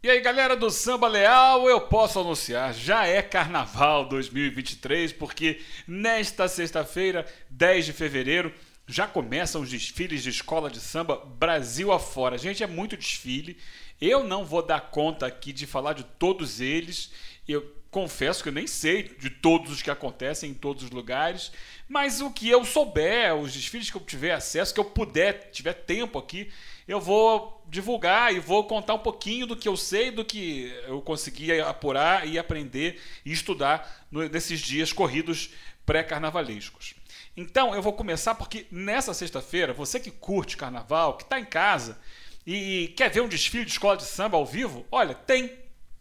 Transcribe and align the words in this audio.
E 0.00 0.08
aí, 0.08 0.20
galera 0.20 0.54
do 0.54 0.70
Samba 0.70 1.08
Leal, 1.08 1.68
eu 1.68 1.80
posso 1.80 2.20
anunciar, 2.20 2.72
já 2.72 3.04
é 3.04 3.20
Carnaval 3.20 4.04
2023, 4.04 5.12
porque 5.12 5.60
nesta 5.88 6.46
sexta-feira, 6.46 7.26
10 7.50 7.86
de 7.86 7.92
fevereiro, 7.92 8.54
já 8.86 9.08
começam 9.08 9.60
os 9.60 9.68
desfiles 9.68 10.22
de 10.22 10.30
escola 10.30 10.70
de 10.70 10.78
samba 10.78 11.16
Brasil 11.16 11.90
afora. 11.90 12.38
Gente, 12.38 12.62
é 12.62 12.66
muito 12.68 12.96
desfile. 12.96 13.58
Eu 14.00 14.22
não 14.22 14.44
vou 14.44 14.62
dar 14.62 14.82
conta 14.82 15.26
aqui 15.26 15.52
de 15.52 15.66
falar 15.66 15.94
de 15.94 16.04
todos 16.04 16.60
eles. 16.60 17.10
Eu 17.48 17.74
confesso 17.90 18.40
que 18.40 18.50
eu 18.50 18.52
nem 18.52 18.68
sei 18.68 19.02
de 19.02 19.28
todos 19.28 19.72
os 19.72 19.82
que 19.82 19.90
acontecem 19.90 20.50
em 20.50 20.54
todos 20.54 20.84
os 20.84 20.90
lugares, 20.90 21.50
mas 21.88 22.20
o 22.20 22.30
que 22.30 22.48
eu 22.48 22.64
souber, 22.64 23.34
os 23.34 23.52
desfiles 23.52 23.90
que 23.90 23.96
eu 23.96 24.02
tiver 24.02 24.32
acesso, 24.32 24.72
que 24.72 24.78
eu 24.78 24.84
puder, 24.84 25.50
tiver 25.50 25.72
tempo 25.72 26.20
aqui, 26.20 26.52
eu 26.88 27.00
vou 27.00 27.62
divulgar 27.68 28.34
e 28.34 28.40
vou 28.40 28.64
contar 28.64 28.94
um 28.94 28.98
pouquinho 28.98 29.46
do 29.46 29.54
que 29.54 29.68
eu 29.68 29.76
sei, 29.76 30.10
do 30.10 30.24
que 30.24 30.72
eu 30.86 31.02
consegui 31.02 31.60
apurar 31.60 32.26
e 32.26 32.38
aprender 32.38 32.98
e 33.26 33.30
estudar 33.30 34.06
nesses 34.10 34.58
dias 34.60 34.90
corridos 34.90 35.50
pré-carnavalescos. 35.84 36.94
Então, 37.36 37.74
eu 37.74 37.82
vou 37.82 37.92
começar 37.92 38.34
porque 38.34 38.66
nessa 38.70 39.12
sexta-feira, 39.12 39.72
você 39.72 40.00
que 40.00 40.10
curte 40.10 40.56
carnaval, 40.56 41.16
que 41.18 41.24
está 41.24 41.38
em 41.38 41.44
casa 41.44 42.00
e 42.46 42.92
quer 42.96 43.10
ver 43.10 43.20
um 43.20 43.28
desfile 43.28 43.66
de 43.66 43.70
escola 43.70 43.96
de 43.96 44.04
samba 44.04 44.38
ao 44.38 44.46
vivo, 44.46 44.86
olha, 44.90 45.14
tem. 45.14 45.52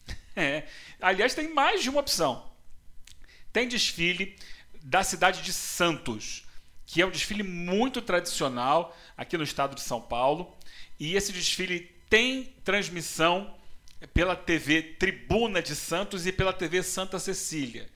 É. 0.39 0.67
Aliás, 1.01 1.33
tem 1.33 1.51
mais 1.51 1.81
de 1.81 1.89
uma 1.89 1.99
opção. 1.99 2.51
Tem 3.51 3.67
desfile 3.67 4.35
da 4.83 5.03
cidade 5.03 5.41
de 5.41 5.51
Santos, 5.51 6.45
que 6.85 7.01
é 7.01 7.05
um 7.07 7.09
desfile 7.09 7.41
muito 7.41 8.03
tradicional 8.03 8.95
aqui 9.17 9.35
no 9.35 9.43
estado 9.43 9.73
de 9.73 9.81
São 9.81 9.99
Paulo. 9.99 10.55
E 10.99 11.15
esse 11.15 11.31
desfile 11.31 11.91
tem 12.09 12.53
transmissão 12.63 13.53
pela 14.13 14.35
TV 14.35 14.81
Tribuna 14.81 15.61
de 15.61 15.75
Santos 15.75 16.25
e 16.25 16.31
pela 16.31 16.53
TV 16.53 16.83
Santa 16.83 17.19
Cecília. 17.19 17.89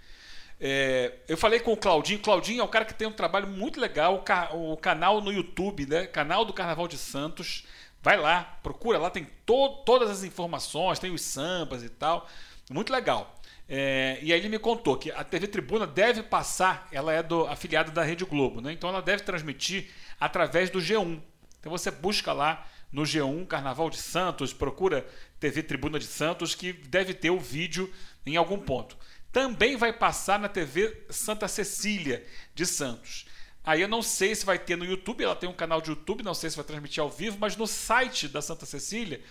É, 0.60 1.14
eu 1.28 1.38
falei 1.38 1.60
com 1.60 1.74
o 1.74 1.78
Claudinho. 1.78 2.20
Claudinho 2.20 2.62
é 2.62 2.64
um 2.64 2.68
cara 2.68 2.86
que 2.86 2.94
tem 2.94 3.08
um 3.08 3.12
trabalho 3.12 3.48
muito 3.48 3.80
legal, 3.80 4.16
o, 4.16 4.20
ca 4.20 4.54
o 4.54 4.78
canal 4.78 5.20
no 5.20 5.32
YouTube, 5.32 5.88
né? 5.88 6.06
Canal 6.06 6.46
do 6.46 6.54
Carnaval 6.54 6.88
de 6.88 6.98
Santos. 6.98 7.66
Vai 8.04 8.18
lá, 8.18 8.60
procura 8.64 8.98
lá, 8.98 9.10
tem 9.10 9.28
to 9.46 9.84
todas 9.86 10.10
as 10.10 10.24
informações, 10.24 11.00
tem 11.00 11.12
os 11.12 11.22
sambas 11.22 11.84
e 11.84 11.90
tal. 11.90 12.28
Muito 12.70 12.92
legal. 12.92 13.40
É, 13.68 14.20
e 14.22 14.34
aí 14.34 14.40
ele 14.40 14.50
me 14.50 14.60
contou 14.60 14.98
que 14.98 15.12
a 15.12 15.24
TV 15.24 15.48
Tribuna 15.48 15.88
deve 15.88 16.22
passar, 16.22 16.88
ela 16.92 17.14
é 17.14 17.24
do, 17.24 17.48
afiliada 17.48 17.90
da 17.90 18.04
Rede 18.04 18.26
Globo, 18.26 18.60
né? 18.60 18.74
então 18.74 18.90
ela 18.90 19.02
deve 19.02 19.24
transmitir 19.24 19.90
através 20.20 20.70
do 20.70 20.80
G1. 20.80 21.22
Então 21.60 21.72
você 21.72 21.90
busca 21.90 22.34
lá 22.34 22.68
no 22.92 23.04
G1 23.04 23.48
Carnaval 23.48 23.90
de 23.90 23.98
Santos, 23.98 24.54
procura 24.54 25.08
TV 25.40 25.64
Tribuna 25.64 25.98
de 25.98 26.06
Santos, 26.06 26.54
que 26.54 26.74
deve 26.74 27.14
ter 27.14 27.30
o 27.30 27.40
vídeo 27.40 27.92
em 28.26 28.36
algum 28.36 28.60
ponto. 28.60 28.98
Também 29.32 29.78
vai 29.78 29.94
passar 29.94 30.38
na 30.40 30.50
TV 30.50 31.06
Santa 31.10 31.48
Cecília 31.48 32.26
de 32.54 32.66
Santos. 32.66 33.26
Aí 33.64 33.82
eu 33.82 33.88
não 33.88 34.02
sei 34.02 34.36
se 34.36 34.46
vai 34.46 34.58
ter 34.58 34.76
no 34.76 34.84
YouTube, 34.84 35.24
ela 35.24 35.36
tem 35.36 35.48
um 35.48 35.54
canal 35.54 35.80
de 35.82 35.92
YouTube, 35.92 36.24
não 36.24 36.34
sei 36.34 36.50
se 36.50 36.56
vai 36.56 36.66
transmitir 36.66 37.02
ao 37.02 37.10
vivo, 37.10 37.38
mas 37.40 37.56
no 37.56 37.68
site 37.68 38.28
da 38.28 38.42
Santa 38.42 38.66
Cecília 38.66 39.22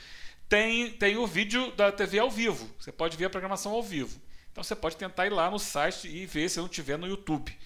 tem, 0.48 0.90
tem 0.92 1.16
o 1.16 1.26
vídeo 1.26 1.70
da 1.72 1.92
TV 1.92 2.18
ao 2.18 2.30
vivo. 2.30 2.70
Você 2.78 2.92
pode 2.92 3.16
ver 3.16 3.26
a 3.26 3.30
programação 3.30 3.72
ao 3.72 3.82
vivo. 3.82 4.20
Então 4.50 4.64
você 4.64 4.74
pode 4.74 4.96
tentar 4.96 5.26
ir 5.26 5.30
lá 5.30 5.50
no 5.50 5.58
site 5.58 6.08
e 6.08 6.26
ver 6.26 6.48
se 6.48 6.58
não 6.58 6.68
tiver 6.68 6.96
no 6.96 7.06
YouTube. 7.06 7.56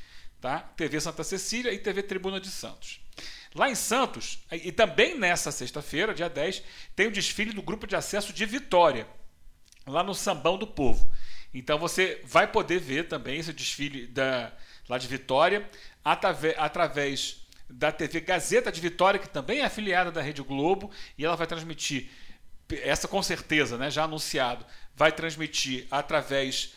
Tá? 0.41 0.59
TV 0.59 1.00
Santa 1.00 1.25
Cecília 1.25 1.72
e 1.72 1.78
TV 1.78 2.03
Tribuna 2.03 2.41
de 2.41 2.50
Santos. 2.50 3.00
Lá 3.55 3.70
em 3.70 3.74
Santos, 3.77 4.41
e 4.50 4.72
também 4.72 5.16
nessa 5.16 5.52
sexta-feira, 5.52 6.12
dia 6.12 6.28
10, 6.28 6.60
tem 6.97 7.06
o 7.06 7.12
desfile 7.12 7.52
do 7.52 7.62
grupo 7.62 7.86
de 7.86 7.94
acesso 7.94 8.33
de 8.33 8.44
Vitória, 8.44 9.06
lá 9.86 10.02
no 10.02 10.12
Sambão 10.12 10.58
do 10.58 10.66
Povo. 10.66 11.08
Então 11.52 11.78
você 11.78 12.20
vai 12.25 12.48
poder 12.50 12.80
ver 12.80 13.06
também 13.06 13.38
esse 13.38 13.52
desfile 13.52 14.08
da, 14.08 14.52
lá 14.88 14.98
de 14.98 15.06
Vitória 15.06 15.70
através, 16.05 17.47
da 17.70 17.93
TV 17.93 18.20
Gazeta 18.22 18.72
de 18.72 18.81
Vitória, 18.81 19.20
que 19.20 19.28
também 19.28 19.60
é 19.60 19.64
afiliada 19.64 20.10
da 20.10 20.20
Rede 20.20 20.43
Globo, 20.43 20.91
e 21.16 21.25
ela 21.25 21.37
vai 21.37 21.47
transmitir, 21.47 22.10
essa 22.82 23.06
com 23.06 23.22
certeza, 23.22 23.78
né, 23.78 23.88
já 23.88 24.03
anunciado, 24.03 24.66
vai 24.97 25.12
transmitir 25.12 25.87
através 25.93 26.75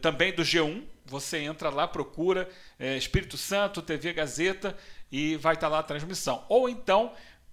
também 0.00 0.32
do 0.32 0.42
G1. 0.42 0.84
Você 1.06 1.38
entra 1.38 1.70
lá, 1.70 1.88
procura 1.88 2.48
é, 2.78 2.96
Espírito 2.96 3.36
Santo, 3.36 3.80
TV 3.80 4.12
Gazeta 4.12 4.76
e 5.10 5.36
vai 5.36 5.54
estar 5.54 5.68
lá 5.68 5.78
a 5.78 5.82
transmissão. 5.82 6.44
Ou 6.48 6.68
então 6.68 7.12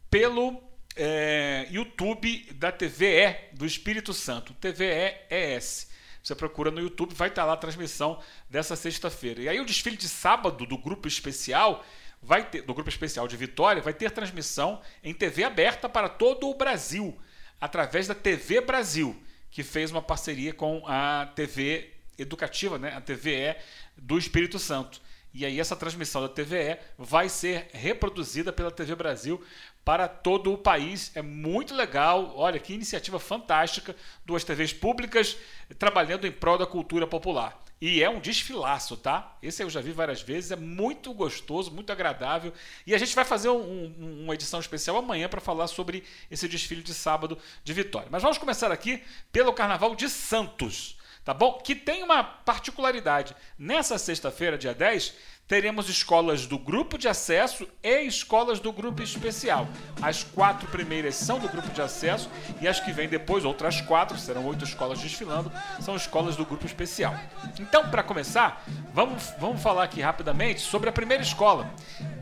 pelo 0.09 0.61
é, 0.95 1.67
YouTube 1.69 2.53
da 2.53 2.71
TVE 2.71 3.35
do 3.53 3.65
Espírito 3.65 4.13
Santo, 4.13 4.53
TVE 4.53 5.15
ES. 5.29 5.89
Você 6.23 6.33
procura 6.33 6.71
no 6.71 6.81
YouTube, 6.81 7.13
vai 7.13 7.29
estar 7.29 7.45
lá 7.45 7.53
a 7.53 7.57
transmissão 7.57 8.19
dessa 8.49 8.75
sexta-feira. 8.75 9.41
E 9.41 9.49
aí 9.49 9.59
o 9.59 9.65
desfile 9.65 9.95
de 9.95 10.07
sábado 10.07 10.65
do 10.65 10.77
grupo 10.77 11.07
especial 11.07 11.85
vai 12.21 12.49
ter, 12.49 12.63
do 12.63 12.73
grupo 12.73 12.89
especial 12.89 13.27
de 13.27 13.37
Vitória, 13.37 13.81
vai 13.81 13.93
ter 13.93 14.09
transmissão 14.09 14.81
em 15.03 15.13
TV 15.13 15.43
aberta 15.43 15.87
para 15.87 16.09
todo 16.09 16.49
o 16.49 16.55
Brasil, 16.55 17.15
através 17.61 18.07
da 18.07 18.15
TV 18.15 18.59
Brasil, 18.61 19.15
que 19.51 19.61
fez 19.61 19.91
uma 19.91 20.01
parceria 20.01 20.53
com 20.53 20.81
a 20.87 21.31
TV 21.35 21.94
educativa, 22.17 22.77
né, 22.77 22.93
a 22.95 23.01
TVE 23.01 23.55
do 23.97 24.17
Espírito 24.17 24.59
Santo. 24.59 25.01
E 25.35 25.45
aí 25.45 25.59
essa 25.59 25.75
transmissão 25.75 26.21
da 26.21 26.29
TVE 26.29 26.77
vai 26.97 27.27
ser 27.27 27.67
reproduzida 27.73 28.53
pela 28.53 28.71
TV 28.71 28.95
Brasil 28.95 29.43
para 29.83 30.07
todo 30.07 30.53
o 30.53 30.57
país. 30.57 31.11
É 31.13 31.21
muito 31.21 31.75
legal. 31.75 32.33
Olha 32.37 32.57
que 32.57 32.73
iniciativa 32.73 33.19
fantástica. 33.19 33.93
Duas 34.25 34.45
TVs 34.45 34.71
públicas 34.71 35.35
trabalhando 35.77 36.25
em 36.25 36.31
prol 36.31 36.57
da 36.57 36.65
cultura 36.65 37.05
popular. 37.05 37.61
E 37.81 38.01
é 38.01 38.09
um 38.09 38.21
desfilaço, 38.21 38.95
tá? 38.95 39.37
Esse 39.43 39.61
eu 39.61 39.69
já 39.69 39.81
vi 39.81 39.91
várias 39.91 40.21
vezes, 40.21 40.51
é 40.51 40.55
muito 40.55 41.13
gostoso, 41.13 41.69
muito 41.69 41.91
agradável. 41.91 42.53
E 42.87 42.95
a 42.95 42.97
gente 42.97 43.13
vai 43.13 43.25
fazer 43.25 43.49
um, 43.49 43.57
um, 43.59 44.23
uma 44.23 44.33
edição 44.33 44.61
especial 44.61 44.95
amanhã 44.95 45.27
para 45.27 45.41
falar 45.41 45.67
sobre 45.67 46.05
esse 46.31 46.47
desfile 46.47 46.81
de 46.81 46.93
sábado 46.93 47.37
de 47.61 47.73
Vitória. 47.73 48.07
Mas 48.09 48.23
vamos 48.23 48.37
começar 48.37 48.71
aqui 48.71 49.03
pelo 49.33 49.51
Carnaval 49.51 49.93
de 49.93 50.09
Santos 50.09 50.95
tá 51.25 51.33
bom? 51.33 51.59
Que 51.63 51.75
tem 51.75 52.03
uma 52.03 52.23
particularidade. 52.23 53.35
Nessa 53.57 53.97
sexta-feira, 53.97 54.57
dia 54.57 54.73
10, 54.73 55.13
teremos 55.47 55.89
escolas 55.89 56.47
do 56.47 56.57
grupo 56.57 56.97
de 56.97 57.07
acesso 57.07 57.67
e 57.83 58.01
escolas 58.01 58.59
do 58.59 58.71
grupo 58.71 59.03
especial. 59.03 59.67
As 60.01 60.23
quatro 60.23 60.67
primeiras 60.67 61.15
são 61.15 61.39
do 61.39 61.49
grupo 61.49 61.69
de 61.69 61.81
acesso 61.81 62.29
e 62.61 62.67
as 62.67 62.79
que 62.79 62.91
vêm 62.91 63.07
depois, 63.07 63.45
outras 63.45 63.81
quatro, 63.81 64.17
serão 64.17 64.45
oito 64.45 64.63
escolas 64.63 64.99
desfilando, 64.99 65.51
são 65.79 65.95
escolas 65.95 66.35
do 66.35 66.45
grupo 66.45 66.65
especial. 66.65 67.15
Então, 67.59 67.89
para 67.89 68.03
começar, 68.03 68.63
vamos, 68.93 69.33
vamos 69.39 69.61
falar 69.61 69.83
aqui 69.83 70.01
rapidamente 70.01 70.61
sobre 70.61 70.89
a 70.89 70.93
primeira 70.93 71.21
escola. 71.23 71.69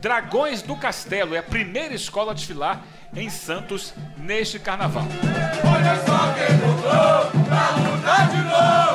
Dragões 0.00 0.62
do 0.62 0.76
Castelo 0.76 1.34
é 1.34 1.38
a 1.38 1.42
primeira 1.42 1.94
escola 1.94 2.32
a 2.32 2.34
desfilar 2.34 2.84
em 3.14 3.30
Santos 3.30 3.94
neste 4.18 4.58
carnaval. 4.58 5.06
Olha 5.64 5.96
só 6.04 6.34
quem 6.34 6.56
mudou, 6.58 7.44
pra 7.44 7.70
lutar 7.76 8.28
de 8.28 8.42
novo. 8.42 8.93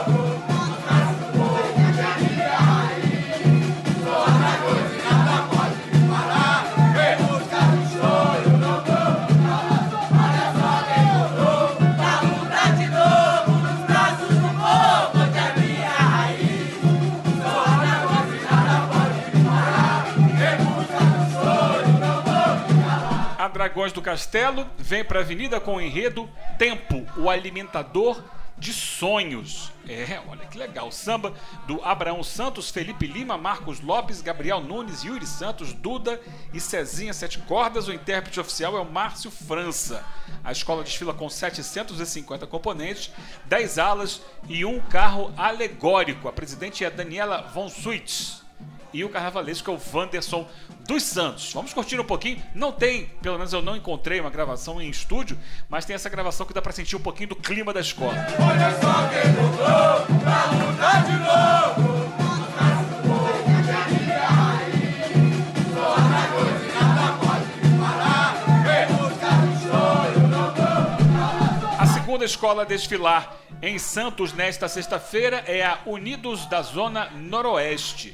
Dragões 23.70 23.94
do 23.94 24.02
Castelo 24.02 24.68
vem 24.80 25.06
para 25.06 25.20
a 25.20 25.22
avenida 25.22 25.60
com 25.60 25.76
o 25.76 25.82
enredo 25.82 26.28
Tempo, 26.58 27.06
o 27.16 27.30
alimentador 27.30 28.20
de 28.58 28.74
sonhos. 28.74 29.72
É, 29.88 30.20
olha 30.28 30.48
que 30.48 30.58
legal. 30.58 30.92
Samba 30.92 31.36
do 31.68 31.80
Abraão 31.86 32.24
Santos, 32.24 32.72
Felipe 32.72 33.06
Lima, 33.06 33.38
Marcos 33.38 33.80
Lopes, 33.80 34.24
Gabriel 34.24 34.60
Nunes, 34.60 35.04
Yuri 35.04 35.28
Santos, 35.28 35.72
Duda 35.72 36.20
e 36.52 36.60
Cezinha 36.60 37.14
Sete 37.14 37.38
Cordas. 37.38 37.88
O 37.88 37.94
intérprete 37.94 38.40
oficial 38.40 38.76
é 38.76 38.82
o 38.82 38.92
Márcio 38.92 39.30
França. 39.30 40.04
A 40.44 40.52
escola 40.52 40.84
desfila 40.84 41.14
com 41.14 41.30
750 41.30 42.48
componentes, 42.48 43.12
10 43.46 43.78
alas 43.78 44.20
e 44.48 44.66
um 44.66 44.80
carro 44.80 45.32
alegórico. 45.38 46.28
A 46.28 46.34
presidente 46.34 46.84
é 46.84 46.90
Daniela 46.90 47.44
Von 47.54 47.70
Suitz 47.70 48.49
e 48.94 49.04
o 49.04 49.10
carnavalesco 49.10 49.70
é 49.70 49.74
o 49.74 49.80
Wanderson 49.94 50.48
dos 50.88 51.04
Santos. 51.04 51.54
Vamos 51.54 51.74
curtir 51.74 52.00
um 52.00 52.06
pouquinho. 52.06 52.42
Não 52.54 52.72
tem, 52.72 53.06
pelo 53.22 53.38
menos 53.38 53.54
eu 53.54 53.62
não 53.62 53.76
encontrei 53.76 54.20
uma 54.20 54.30
gravação 54.30 54.82
em 54.82 54.90
estúdio, 54.90 55.38
mas 55.70 55.86
tem 55.86 55.96
essa 55.96 56.10
gravação 56.10 56.46
que 56.46 56.54
dá 56.54 56.62
para 56.62 56.72
sentir 56.72 56.96
um 56.96 57.02
pouquinho 57.02 57.30
do 57.30 57.36
clima 57.36 57.74
da 57.74 57.82
escola. 57.82 58.14
Olha 58.40 58.72
só 58.80 59.10
quem 59.10 59.32
mudou, 59.34 60.20
pra 60.20 60.48
mudar 60.54 61.06
de 61.06 61.18
novo. 61.18 62.00
segunda 72.20 72.26
escola 72.26 72.64
a 72.64 72.66
desfilar 72.66 73.38
em 73.62 73.80
Santos 73.80 74.34
nesta 74.34 74.68
sexta-feira 74.68 75.44
é 75.48 75.64
a 75.64 75.78
Unidos 75.86 76.46
da 76.48 76.62
Zona 76.62 77.10
Noroeste, 77.12 78.14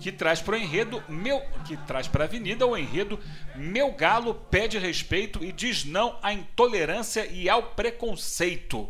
que 0.00 0.12
traz 0.12 0.40
para 0.40 0.54
o 0.54 0.58
enredo 0.58 1.02
meu, 1.08 1.40
que 1.64 1.76
traz 1.78 2.06
para 2.06 2.24
a 2.24 2.26
avenida 2.26 2.66
o 2.66 2.76
enredo 2.76 3.18
Meu 3.54 3.92
Galo 3.92 4.34
pede 4.34 4.78
respeito 4.78 5.44
e 5.44 5.52
diz 5.52 5.84
não 5.84 6.18
à 6.22 6.32
intolerância 6.32 7.26
e 7.26 7.48
ao 7.48 7.62
preconceito. 7.62 8.88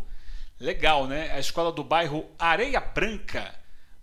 Legal, 0.59 1.07
né? 1.07 1.31
A 1.33 1.39
escola 1.39 1.71
do 1.71 1.85
bairro 1.85 2.25
Areia 2.39 2.81
Branca. 2.81 3.55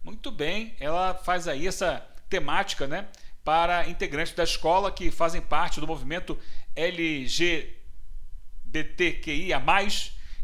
Muito 0.04 0.30
bem, 0.32 0.76
ela 0.80 1.14
faz 1.14 1.48
aí 1.48 1.68
essa 1.68 2.06
temática, 2.30 2.88
né? 2.88 3.08
Para 3.44 3.90
integrantes 3.90 4.34
da 4.34 4.44
escola 4.44 4.92
que 4.92 5.10
fazem 5.12 5.42
parte 5.42 5.80
do 5.80 5.88
movimento 5.88 6.38
LGBTQIA, 6.76 7.74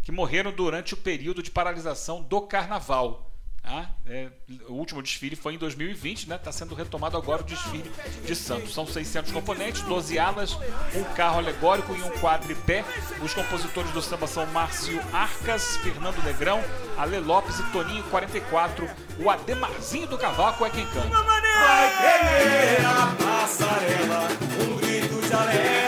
que 0.02 0.12
morreram 0.12 0.52
durante 0.52 0.94
o 0.94 0.98
período 0.98 1.44
de 1.44 1.52
paralisação 1.52 2.24
do 2.24 2.42
carnaval. 2.42 3.29
Ah, 3.64 3.86
é, 4.08 4.30
o 4.68 4.74
último 4.74 5.02
desfile 5.02 5.36
foi 5.36 5.54
em 5.54 5.58
2020, 5.58 6.28
né? 6.28 6.36
Está 6.36 6.52
sendo 6.52 6.74
retomado 6.74 7.16
agora 7.18 7.42
o 7.42 7.46
desfile 7.46 7.92
de 8.26 8.36
Santos. 8.36 8.74
São 8.74 8.88
600 8.88 9.32
componentes, 9.32 9.82
12 9.84 10.18
alas, 10.18 10.58
um 10.96 11.04
carro 11.16 11.38
alegórico 11.38 11.96
e 11.96 12.02
um 12.02 12.10
quadripé. 12.20 12.84
Os 13.22 13.34
compositores 13.34 13.92
do 13.92 14.02
samba 14.02 14.26
são 14.28 14.46
Márcio 14.48 15.00
Arcas, 15.14 15.78
Fernando 15.78 16.24
Negrão, 16.24 16.64
Ale 16.98 17.20
Lopes 17.20 17.60
e 17.60 17.64
Toninho 17.72 18.04
44. 18.06 18.90
O 19.20 19.30
Ademarzinho 19.30 20.08
do 20.08 20.18
Cavaco 20.18 20.66
é 20.66 20.70
quem 20.70 20.86
canta. 20.88 21.10
Vai 21.10 21.98
tremer 21.98 22.86
a 22.86 23.16
passarela, 23.24 24.28
um 24.64 24.78
grito 24.78 25.28
de 25.28 25.34
alerta, 25.34 25.79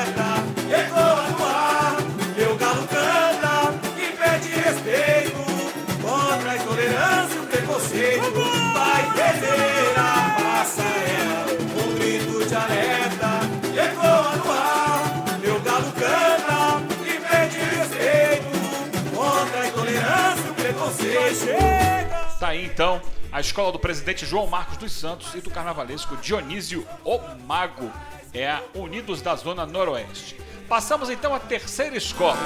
Tá 22.39 22.49
aí 22.49 22.65
então 22.65 23.01
a 23.31 23.39
escola 23.39 23.71
do 23.71 23.79
presidente 23.79 24.25
João 24.25 24.47
Marcos 24.47 24.77
dos 24.77 24.91
Santos 24.91 25.33
e 25.35 25.39
do 25.39 25.49
carnavalesco 25.49 26.17
Dionísio 26.17 26.85
O 27.05 27.19
Mago. 27.47 27.89
É 28.33 28.49
a 28.49 28.61
Unidos 28.75 29.21
da 29.21 29.35
Zona 29.35 29.65
Noroeste. 29.65 30.37
Passamos 30.67 31.09
então 31.09 31.35
à 31.35 31.39
terceira 31.39 31.97
escola. 31.97 32.37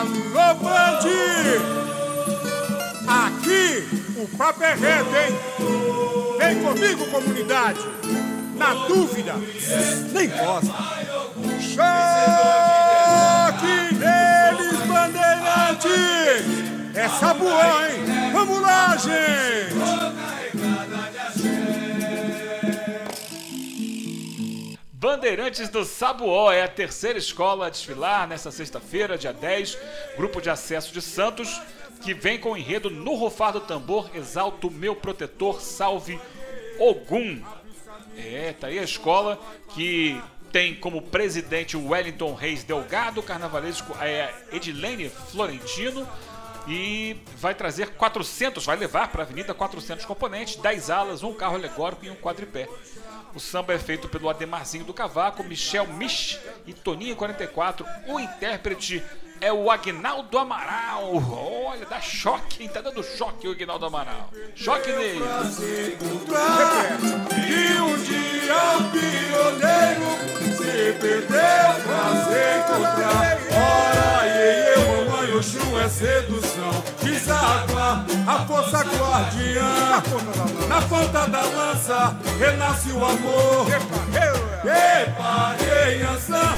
Alô, 0.00 0.54
Band! 0.54 1.00
Aqui 3.08 3.88
o 4.16 4.36
papo 4.36 4.62
é 4.62 4.74
reto, 4.74 5.10
hein? 5.16 5.36
Vem 6.38 6.62
comigo, 6.62 7.10
comunidade. 7.10 7.80
Na 8.56 8.74
dúvida, 8.86 9.34
nem 10.12 10.28
gosta. 10.28 10.72
Choque 11.60 12.71
É 16.94 17.08
sabuão, 17.08 17.86
hein? 17.86 18.32
Vamos 18.32 18.60
lá, 18.60 18.96
gente! 18.96 19.72
Bandeirantes 25.02 25.68
do 25.68 25.84
Sabuó 25.84 26.52
é 26.52 26.62
a 26.62 26.68
terceira 26.68 27.18
escola 27.18 27.66
a 27.66 27.70
desfilar 27.70 28.28
nesta 28.28 28.52
sexta-feira, 28.52 29.18
dia 29.18 29.32
10, 29.32 29.76
grupo 30.16 30.40
de 30.40 30.48
acesso 30.48 30.92
de 30.92 31.02
Santos, 31.02 31.60
que 32.02 32.14
vem 32.14 32.38
com 32.38 32.52
o 32.52 32.56
enredo 32.56 32.88
No 32.88 33.14
Rufar 33.14 33.52
do 33.52 33.60
Tambor, 33.60 34.08
exalto 34.14 34.70
meu 34.70 34.94
protetor, 34.94 35.60
salve 35.60 36.20
Ogum. 36.78 37.42
É, 38.16 38.52
tá 38.52 38.68
aí 38.68 38.78
a 38.78 38.84
escola 38.84 39.40
que 39.74 40.22
tem 40.52 40.74
como 40.74 41.00
presidente 41.00 41.76
Wellington 41.76 42.34
Reis 42.34 42.62
Delgado, 42.62 43.22
carnavalesco 43.22 43.96
é 44.00 44.32
Edilene 44.52 45.08
Florentino 45.08 46.06
e 46.68 47.16
vai 47.38 47.54
trazer 47.54 47.94
400, 47.94 48.64
vai 48.64 48.76
levar 48.76 49.08
para 49.08 49.22
a 49.22 49.24
avenida 49.24 49.54
400 49.54 50.04
componentes, 50.04 50.56
10 50.56 50.90
alas, 50.90 51.22
um 51.22 51.32
carro 51.32 51.56
alegórico 51.56 52.04
e 52.04 52.10
um 52.10 52.14
quadripé. 52.14 52.68
O 53.34 53.40
samba 53.40 53.72
é 53.72 53.78
feito 53.78 54.08
pelo 54.10 54.28
Ademarzinho 54.28 54.84
do 54.84 54.92
Cavaco, 54.92 55.42
Michel 55.42 55.86
Mich 55.86 56.38
e 56.66 56.74
Toninho 56.74 57.16
44. 57.16 57.86
O 58.06 58.20
intérprete 58.20 59.02
é 59.42 59.52
o 59.52 59.68
Agnaldo 59.70 60.38
Amaral. 60.38 61.10
Olha, 61.66 61.84
dá 61.84 62.00
choque, 62.00 62.62
hein? 62.62 62.68
Tá 62.68 62.80
dando 62.80 63.02
choque 63.02 63.48
o 63.48 63.50
Agnaldo 63.50 63.84
Amaral. 63.86 64.30
Choque 64.54 64.92
nele. 64.92 65.20
E 67.36 67.80
um 67.80 67.96
dia 67.98 68.22
o 68.78 68.84
pioneiro 68.92 70.06
se 70.56 70.92
perdeu 71.00 71.74
pra 71.82 72.02
se 72.24 72.38
encontrar 72.58 73.38
Ora, 73.50 74.26
e 74.26 74.74
eu, 74.74 75.10
mamãe, 75.10 75.34
Oxum 75.34 75.78
é 75.80 75.88
sedução 75.88 76.84
Deságua 77.02 78.04
a 78.26 78.46
força 78.46 78.78
guardiã 78.82 80.02
Na 80.68 80.82
ponta 80.82 81.26
da 81.26 81.42
lança 81.42 82.16
renasce 82.38 82.92
o 82.92 83.04
amor 83.04 83.66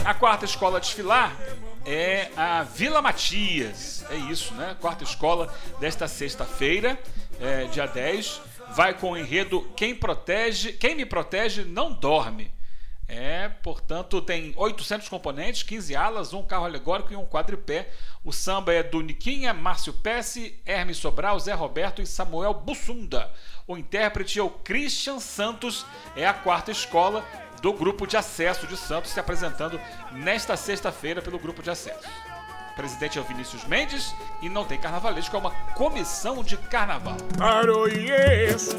A 0.04 0.12
quarta 0.12 0.44
escola 0.44 0.76
a 0.76 0.80
desfilar 0.80 1.34
é 1.86 2.28
a 2.36 2.62
Vila 2.62 3.00
Matias. 3.00 4.04
É 4.10 4.16
isso, 4.16 4.52
né? 4.54 4.76
Quarta 4.78 5.04
escola 5.04 5.52
desta 5.80 6.06
sexta-feira, 6.06 6.98
é, 7.40 7.64
dia 7.64 7.86
10. 7.86 8.42
Vai 8.74 8.92
com 8.92 9.12
o 9.12 9.16
enredo 9.16 9.62
Quem 9.74 9.94
protege, 9.94 10.72
quem 10.72 10.94
me 10.94 11.06
protege 11.06 11.64
não 11.64 11.92
dorme. 11.92 12.52
É, 13.08 13.48
portanto, 13.62 14.20
tem 14.20 14.52
800 14.56 15.08
componentes, 15.08 15.62
15 15.62 15.94
alas, 15.94 16.32
um 16.32 16.42
carro 16.42 16.64
alegórico 16.64 17.12
e 17.12 17.16
um 17.16 17.24
quadripé. 17.24 17.90
O 18.22 18.32
samba 18.32 18.72
é 18.72 18.82
do 18.82 19.00
Niquinha, 19.00 19.54
Márcio 19.54 19.92
Pesce, 19.92 20.58
Hermes 20.66 20.96
Sobral, 20.96 21.38
Zé 21.38 21.52
Roberto 21.52 22.02
e 22.02 22.06
Samuel 22.06 22.54
Bussunda. 22.54 23.30
O 23.66 23.76
intérprete 23.76 24.38
é 24.38 24.42
o 24.42 24.50
Christian 24.50 25.20
Santos, 25.20 25.86
é 26.16 26.26
a 26.26 26.34
quarta 26.34 26.70
escola 26.70 27.24
do 27.64 27.72
grupo 27.72 28.06
de 28.06 28.14
acesso 28.14 28.66
de 28.66 28.76
Santos, 28.76 29.10
se 29.10 29.18
apresentando 29.18 29.80
nesta 30.12 30.54
sexta-feira 30.54 31.22
pelo 31.22 31.38
grupo 31.38 31.62
de 31.62 31.70
acesso. 31.70 32.06
O 32.72 32.76
presidente 32.76 33.16
é 33.16 33.22
o 33.22 33.24
Vinícius 33.24 33.64
Mendes 33.64 34.14
e 34.42 34.50
não 34.50 34.66
tem 34.66 34.78
carnavalesco, 34.78 35.34
é 35.34 35.38
uma 35.38 35.50
comissão 35.74 36.44
de 36.44 36.58
carnaval. 36.58 37.16
Aroieço, 37.40 38.76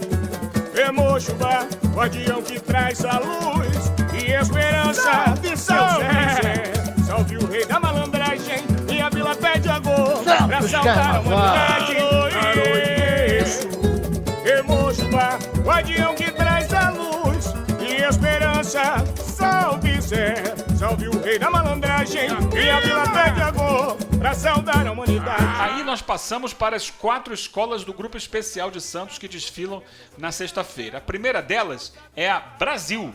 Emojuba, 0.75 1.67
guardião 1.95 2.43
que 2.43 2.59
traz 2.59 3.03
a 3.03 3.17
luz 3.17 3.91
e 4.23 4.33
esperança. 4.33 5.01
Salve, 5.01 5.57
salve, 5.57 6.05
salve 7.07 7.37
o 7.37 7.47
rei 7.47 7.65
da 7.65 7.79
malandragem 7.79 8.63
e 8.87 9.01
a 9.01 9.09
vila 9.09 9.35
pede 9.35 9.67
agor 9.67 10.23
Salve 10.23 10.47
pra 10.47 10.61
salvar 10.61 11.15
a 11.15 11.19
humanidade. 11.21 12.04
Esperança. 18.75 19.05
Salve 19.15 20.01
Zé, 20.01 20.35
salve 20.77 21.07
o 21.07 21.19
rei 21.19 21.39
da 21.39 21.49
malandragem 21.49 22.27
e 22.27 22.69
a 22.69 22.79
vila 22.79 23.03
pede 23.09 23.41
agor 23.41 23.95
pra 24.17 24.33
saudar 24.33 24.85
a 24.85 24.91
humanidade. 24.91 25.43
Aí 25.59 25.83
nós 25.83 26.01
passamos 26.01 26.53
para 26.53 26.75
as 26.75 26.89
quatro 26.89 27.33
escolas 27.33 27.83
do 27.83 27.93
Grupo 27.93 28.17
Especial 28.17 28.69
de 28.69 28.81
Santos 28.81 29.17
que 29.17 29.27
desfilam 29.27 29.81
na 30.17 30.31
sexta-feira. 30.31 30.97
A 30.97 31.01
primeira 31.01 31.41
delas 31.41 31.93
é 32.15 32.29
a 32.29 32.39
Brasil. 32.39 33.13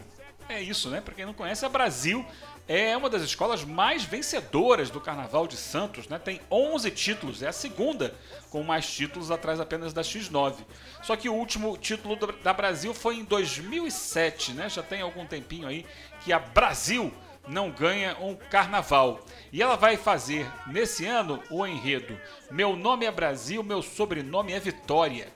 É 0.49 0.61
isso, 0.61 0.88
né? 0.88 1.00
Para 1.00 1.14
quem 1.14 1.26
não 1.26 1.35
conhece, 1.35 1.64
a 1.64 1.69
Brasil 1.69 2.25
é 2.73 2.97
uma 2.97 3.11
das 3.11 3.23
escolas 3.23 3.65
mais 3.65 4.05
vencedoras 4.05 4.91
do 4.91 5.00
Carnaval 5.00 5.49
de 5.49 5.57
Santos, 5.57 6.07
né? 6.07 6.21
Tem 6.21 6.41
11 6.49 6.89
títulos, 6.93 7.43
é 7.43 7.49
a 7.49 7.53
segunda 7.53 8.15
com 8.49 8.62
mais 8.62 8.89
títulos 8.89 9.33
atrás 9.33 9.59
apenas 9.59 9.93
da 9.93 10.03
X9. 10.03 10.55
Só 11.03 11.17
que 11.17 11.29
o 11.29 11.35
último 11.35 11.77
título 11.77 12.15
da- 12.45 12.53
Brasil 12.53 12.95
foi 12.95 13.17
em 13.17 13.25
2007, 13.25 14.53
né? 14.53 14.69
Já 14.69 14.85
tem 14.85 15.00
algum 15.00 15.27
tempinho 15.27 15.67
aí 15.67 15.85
que 16.21 16.33
a 16.33 16.39
Brasil 16.39 17.12
não 17.49 17.71
ganha 17.73 18.17
um 18.21 18.37
carnaval. 18.37 19.19
E 19.53 19.61
ela 19.61 19.75
vai 19.77 19.97
fazer 19.97 20.47
nesse 20.69 21.07
ano 21.07 21.43
o 21.50 21.67
enredo 21.67 22.17
Meu 22.53 22.77
nome 22.77 23.05
é 23.05 23.11
Brasil, 23.11 23.65
meu 23.65 23.83
sobrenome 23.83 24.53
é 24.53 24.61
Vitória. 24.61 25.27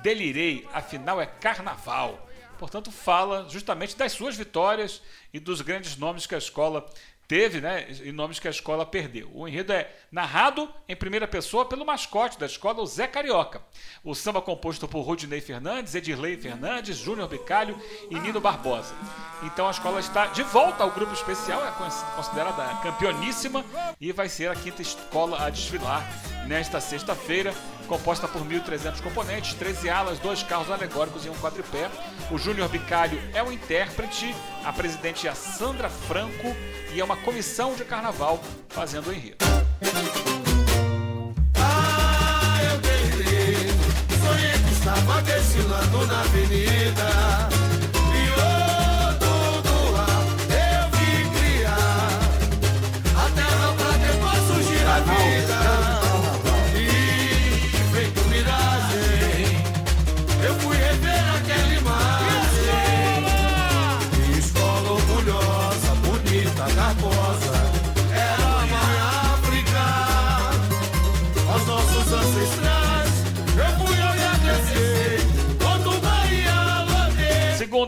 Delirei, 0.00 0.64
afinal 0.72 1.20
é 1.20 1.26
carnaval. 1.26 2.28
Portanto, 2.64 2.90
fala 2.90 3.46
justamente 3.50 3.94
das 3.94 4.12
suas 4.12 4.36
vitórias 4.36 5.02
e 5.34 5.38
dos 5.38 5.60
grandes 5.60 5.98
nomes 5.98 6.26
que 6.26 6.34
a 6.34 6.38
escola 6.38 6.90
teve, 7.28 7.60
né, 7.60 7.86
e 8.02 8.10
nomes 8.10 8.38
que 8.38 8.48
a 8.48 8.50
escola 8.50 8.86
perdeu. 8.86 9.30
O 9.34 9.46
enredo 9.46 9.70
é 9.74 9.94
narrado 10.10 10.72
em 10.88 10.96
primeira 10.96 11.28
pessoa 11.28 11.66
pelo 11.66 11.84
mascote 11.84 12.38
da 12.38 12.46
escola, 12.46 12.80
o 12.80 12.86
Zé 12.86 13.06
Carioca. 13.06 13.60
O 14.02 14.14
samba 14.14 14.40
composto 14.40 14.88
por 14.88 15.02
Rudinei 15.02 15.42
Fernandes, 15.42 15.94
Edirley 15.94 16.38
Fernandes, 16.38 16.96
Júnior 16.96 17.28
Bicalho 17.28 17.78
e 18.10 18.18
Nino 18.18 18.40
Barbosa. 18.40 18.94
Então 19.42 19.68
a 19.68 19.70
escola 19.70 20.00
está 20.00 20.28
de 20.28 20.42
volta 20.42 20.84
ao 20.84 20.90
grupo 20.90 21.12
especial, 21.12 21.62
é 21.66 21.70
considerada 22.16 22.80
campeoníssima 22.82 23.62
e 24.00 24.10
vai 24.10 24.30
ser 24.30 24.50
a 24.50 24.56
quinta 24.56 24.80
escola 24.80 25.44
a 25.44 25.50
desfilar 25.50 26.02
nesta 26.46 26.80
sexta-feira, 26.80 27.54
composta 27.84 28.26
por 28.26 28.42
1.300 28.42 29.00
componentes, 29.00 29.54
13 29.54 29.88
alas, 29.88 30.18
dois 30.18 30.42
carros 30.42 30.70
alegóricos 30.70 31.24
e 31.24 31.30
um 31.30 31.34
quadripé. 31.34 31.90
O 32.30 32.38
Júnior 32.38 32.68
Bicalho 32.68 33.20
é 33.32 33.42
o 33.42 33.52
intérprete, 33.52 34.34
a 34.64 34.72
presidente 34.72 35.26
é 35.26 35.30
a 35.30 35.34
Sandra 35.34 35.88
Franco 35.88 36.54
e 36.92 37.00
é 37.00 37.04
uma 37.04 37.16
comissão 37.16 37.74
de 37.74 37.84
carnaval 37.84 38.40
fazendo 38.68 39.08
o 39.08 39.12
enredo. 39.12 39.44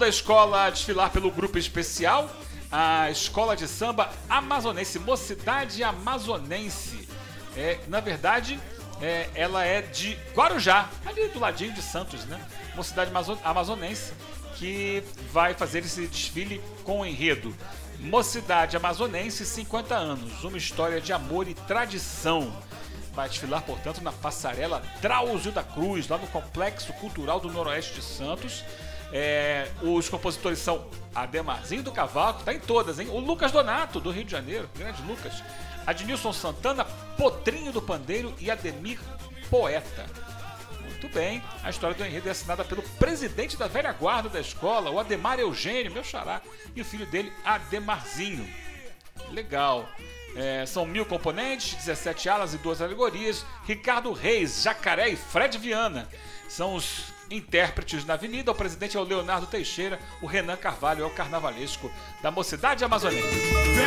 Segunda 0.06 0.08
escola 0.08 0.64
a 0.66 0.70
desfilar 0.70 1.10
pelo 1.10 1.32
grupo 1.32 1.58
especial, 1.58 2.30
a 2.70 3.10
escola 3.10 3.56
de 3.56 3.66
samba 3.66 4.08
amazonense, 4.28 5.00
Mocidade 5.00 5.82
Amazonense. 5.82 7.08
É, 7.56 7.80
na 7.88 7.98
verdade, 7.98 8.60
é, 9.02 9.28
ela 9.34 9.64
é 9.64 9.82
de 9.82 10.16
Guarujá, 10.32 10.88
ali 11.04 11.26
do 11.28 11.40
ladinho 11.40 11.72
de 11.72 11.82
Santos, 11.82 12.24
né? 12.26 12.40
Mocidade 12.76 13.10
Amazo- 13.10 13.38
Amazonense, 13.42 14.12
que 14.54 15.02
vai 15.32 15.54
fazer 15.54 15.80
esse 15.84 16.06
desfile 16.06 16.62
com 16.84 17.04
enredo. 17.04 17.52
Mocidade 17.98 18.76
Amazonense, 18.76 19.44
50 19.44 19.96
anos, 19.96 20.44
uma 20.44 20.56
história 20.56 21.00
de 21.00 21.12
amor 21.12 21.48
e 21.48 21.54
tradição. 21.54 22.54
Vai 23.12 23.28
desfilar, 23.28 23.62
portanto, 23.62 24.00
na 24.02 24.12
passarela 24.12 24.82
Drauzio 25.00 25.50
da 25.50 25.64
Cruz, 25.64 26.06
lá 26.06 26.16
no 26.16 26.28
Complexo 26.28 26.92
Cultural 26.92 27.40
do 27.40 27.50
Noroeste 27.50 27.94
de 27.94 28.02
Santos. 28.02 28.62
É, 29.12 29.68
os 29.82 30.08
compositores 30.08 30.58
são 30.58 30.88
Ademarzinho 31.14 31.82
do 31.82 31.92
Cavaco, 31.92 32.42
tá 32.42 32.52
em 32.52 32.60
todas, 32.60 32.98
hein? 32.98 33.08
O 33.10 33.18
Lucas 33.18 33.52
Donato, 33.52 34.00
do 34.00 34.10
Rio 34.10 34.24
de 34.24 34.32
Janeiro, 34.32 34.68
grande 34.76 35.02
Lucas. 35.02 35.42
Adnilson 35.86 36.32
Santana, 36.32 36.84
Potrinho 37.16 37.72
do 37.72 37.80
Pandeiro 37.80 38.34
e 38.40 38.50
Ademir 38.50 38.98
Poeta. 39.48 40.04
Muito 40.82 41.08
bem, 41.08 41.42
a 41.62 41.70
história 41.70 41.94
do 41.94 42.04
enredo 42.04 42.28
é 42.28 42.32
assinada 42.32 42.64
pelo 42.64 42.82
presidente 42.82 43.56
da 43.56 43.68
velha 43.68 43.92
guarda 43.92 44.28
da 44.28 44.40
escola, 44.40 44.90
o 44.90 44.98
Ademar 44.98 45.38
Eugênio, 45.38 45.92
meu 45.92 46.02
xará, 46.02 46.40
e 46.74 46.80
o 46.80 46.84
filho 46.84 47.06
dele, 47.06 47.32
Ademarzinho. 47.44 48.48
Legal. 49.30 49.88
É, 50.34 50.66
são 50.66 50.84
mil 50.84 51.06
componentes, 51.06 51.74
17 51.74 52.28
alas 52.28 52.52
e 52.52 52.58
duas 52.58 52.82
alegorias. 52.82 53.44
Ricardo 53.64 54.12
Reis, 54.12 54.62
Jacaré 54.62 55.08
e 55.08 55.16
Fred 55.16 55.56
Viana 55.56 56.08
são 56.48 56.74
os 56.74 57.15
intérpretes 57.30 58.04
na 58.04 58.14
avenida. 58.14 58.50
O 58.50 58.54
presidente 58.54 58.96
é 58.96 59.00
o 59.00 59.04
Leonardo 59.04 59.46
Teixeira, 59.46 59.98
o 60.20 60.26
Renan 60.26 60.56
Carvalho 60.56 61.04
é 61.04 61.06
o 61.06 61.10
carnavalesco 61.10 61.90
da 62.22 62.30
Mocidade 62.30 62.84
Amazonense. 62.84 63.28
Vem 63.28 63.86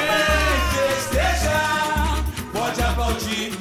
festejar, 0.96 2.24
pode 2.52 2.82
aplaudir, 2.82 3.52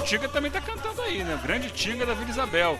o 0.00 0.04
Tinga 0.04 0.28
também 0.28 0.50
tá 0.50 0.60
cantando 0.60 1.02
aí, 1.02 1.22
né? 1.22 1.34
O 1.34 1.38
grande 1.38 1.70
Tinga 1.70 2.06
da 2.06 2.14
Vila 2.14 2.30
Isabel. 2.30 2.78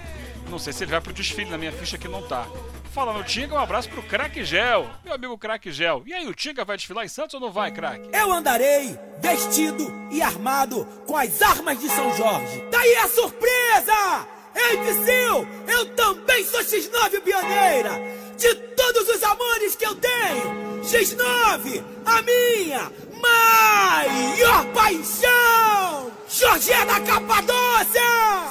Não 0.48 0.58
sei 0.58 0.72
se 0.72 0.82
ele 0.82 0.90
vai 0.90 1.00
pro 1.00 1.12
desfile, 1.12 1.50
na 1.50 1.58
minha 1.58 1.70
ficha 1.70 1.96
aqui 1.96 2.08
não 2.08 2.22
tá. 2.22 2.46
Falando 2.92 3.22
Tinga, 3.24 3.54
um 3.54 3.58
abraço 3.58 3.88
pro 3.88 4.02
Crack 4.02 4.42
Gel. 4.42 4.88
Meu 5.04 5.14
amigo 5.14 5.38
Crack 5.38 5.70
Gel. 5.70 6.02
E 6.06 6.14
aí, 6.14 6.26
o 6.26 6.34
Tinga 6.34 6.64
vai 6.64 6.76
desfilar 6.76 7.04
em 7.04 7.08
Santos 7.08 7.34
ou 7.34 7.40
não 7.40 7.52
vai, 7.52 7.70
Crack? 7.70 8.08
Eu 8.12 8.32
andarei 8.32 8.98
vestido 9.20 10.08
e 10.10 10.20
armado 10.22 10.84
com 11.06 11.16
as 11.16 11.40
armas 11.42 11.78
de 11.78 11.88
São 11.88 12.16
Jorge. 12.16 12.64
Daí 12.70 12.96
a 12.96 13.08
surpresa! 13.08 14.26
Ei, 14.52 14.76
Psyu, 14.78 15.46
eu 15.68 15.86
também 15.94 16.44
sou 16.44 16.60
X9 16.60 17.20
pioneira! 17.20 17.92
De 18.36 18.54
todos 18.54 19.08
os 19.08 19.22
amores 19.22 19.76
que 19.76 19.86
eu 19.86 19.94
tenho, 19.94 20.82
X9, 20.82 21.84
a 22.06 22.22
minha 22.22 22.90
maior 23.20 24.64
paixão! 24.72 26.10
Jorge 26.40 26.72
é 26.72 26.86
Capadócia! 27.00 28.00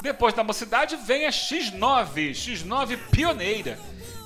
Depois 0.03 0.31
da 0.35 0.43
mocidade 0.43 0.95
vem 0.95 1.25
a 1.25 1.31
X9, 1.31 2.33
X9 2.35 2.99
pioneira. 3.09 3.79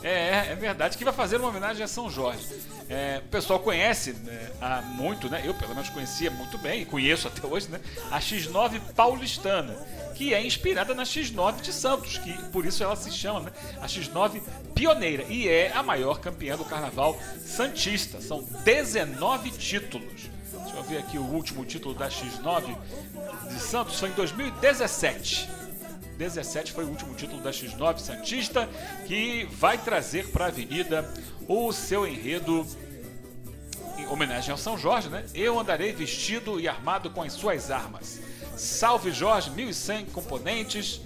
É, 0.03 0.51
é 0.51 0.55
verdade 0.59 0.97
que 0.97 1.05
vai 1.05 1.13
fazer 1.13 1.37
uma 1.37 1.47
homenagem 1.47 1.81
a 1.81 1.87
São 1.87 2.09
Jorge. 2.09 2.45
É, 2.89 3.21
o 3.25 3.29
pessoal 3.29 3.59
conhece 3.61 4.11
né, 4.11 4.51
há 4.59 4.81
muito, 4.81 5.29
né? 5.29 5.43
Eu 5.45 5.53
pelo 5.53 5.73
menos 5.73 5.89
conhecia 5.89 6.29
muito 6.29 6.57
bem 6.57 6.81
e 6.81 6.85
conheço 6.85 7.25
até 7.29 7.47
hoje, 7.47 7.69
né? 7.69 7.79
A 8.11 8.19
X9 8.19 8.81
paulistana, 8.97 9.73
que 10.13 10.33
é 10.33 10.45
inspirada 10.45 10.93
na 10.93 11.03
X9 11.03 11.61
de 11.61 11.71
Santos, 11.71 12.17
que 12.17 12.33
por 12.49 12.65
isso 12.65 12.83
ela 12.83 12.97
se 12.97 13.11
chama, 13.11 13.39
né? 13.39 13.51
A 13.81 13.87
X9 13.87 14.41
pioneira 14.75 15.23
e 15.29 15.47
é 15.47 15.71
a 15.73 15.81
maior 15.81 16.19
campeã 16.19 16.57
do 16.57 16.65
Carnaval 16.65 17.17
santista. 17.39 18.19
São 18.19 18.43
19 18.65 19.51
títulos. 19.51 20.32
Deixa 20.73 20.87
eu 20.87 20.89
ver 20.89 20.97
aqui 20.97 21.17
o 21.19 21.23
último 21.23 21.63
título 21.63 21.93
da 21.93 22.09
X9 22.09 22.75
de 23.47 23.59
Santos 23.59 23.99
foi 23.99 24.09
em 24.09 24.13
2017. 24.13 25.47
17 26.17 26.71
foi 26.71 26.83
o 26.83 26.87
último 26.87 27.13
título 27.13 27.43
da 27.43 27.51
X9 27.51 27.99
Santista, 27.99 28.67
que 29.05 29.47
vai 29.51 29.77
trazer 29.77 30.29
para 30.29 30.45
a 30.45 30.47
Avenida 30.47 31.07
o 31.47 31.71
seu 31.71 32.07
enredo 32.07 32.65
em 33.99 34.07
homenagem 34.07 34.51
ao 34.51 34.57
São 34.57 34.75
Jorge, 34.75 35.09
né? 35.09 35.23
Eu 35.35 35.59
andarei 35.59 35.93
vestido 35.93 36.59
e 36.59 36.67
armado 36.67 37.11
com 37.11 37.21
as 37.21 37.33
suas 37.33 37.69
armas. 37.69 38.19
Salve 38.57 39.11
Jorge, 39.11 39.51
1100 39.51 40.07
componentes, 40.07 41.01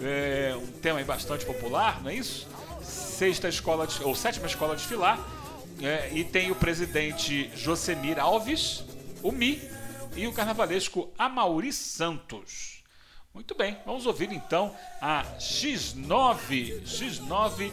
é, 0.00 0.56
um 0.56 0.66
tema 0.66 1.02
bastante 1.04 1.46
popular, 1.46 2.02
não 2.02 2.10
é 2.10 2.14
isso? 2.14 2.48
Sexta 2.82 3.48
escola, 3.48 3.86
de, 3.86 4.02
ou 4.02 4.16
sétima 4.16 4.48
escola 4.48 4.74
de 4.74 4.80
desfilar, 4.80 5.24
é, 5.80 6.10
e 6.12 6.24
tem 6.24 6.50
o 6.50 6.56
presidente 6.56 7.48
Josemir 7.54 8.18
Alves, 8.18 8.84
o 9.22 9.32
Mi, 9.32 9.60
e 10.16 10.26
o 10.26 10.32
carnavalesco 10.32 11.10
Amauri 11.18 11.72
Santos. 11.72 12.82
Muito 13.34 13.54
bem, 13.54 13.78
vamos 13.86 14.04
ouvir 14.04 14.30
então 14.30 14.74
a 15.00 15.24
X9, 15.38 16.82
X9 16.84 17.72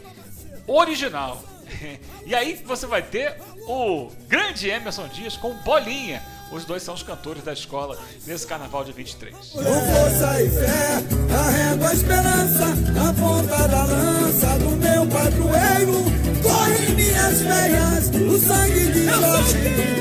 original. 0.68 1.42
E 2.26 2.34
aí 2.34 2.56
você 2.66 2.88
vai 2.88 3.04
ter 3.04 3.40
o 3.68 4.10
grande 4.28 4.68
Emerson 4.70 5.08
Dias 5.08 5.38
com 5.38 5.54
Bolinha. 5.58 6.20
Os 6.52 6.66
dois 6.66 6.82
são 6.82 6.96
os 6.96 7.04
cantores 7.04 7.44
da 7.44 7.54
escola 7.54 7.96
nesse 8.26 8.48
carnaval 8.48 8.84
de 8.84 8.92
23. 8.92 9.36
Com 9.36 9.62
força 9.62 10.42
e 10.42 10.50
fé, 10.50 11.04
carrego 11.30 11.86
a 11.86 11.94
esperança 11.94 12.76
na 12.92 13.14
ponta 13.14 13.68
da 13.68 13.84
lança 13.84 14.58
do 14.58 14.72
meu 14.78 15.06
padroeiro. 15.08 16.04
Corre 16.42 16.96
minhas 16.96 17.42
veias 17.42 18.08
o 18.08 18.40
sangue 18.40 18.92
de 18.92 19.06
Jorge. 19.06 19.99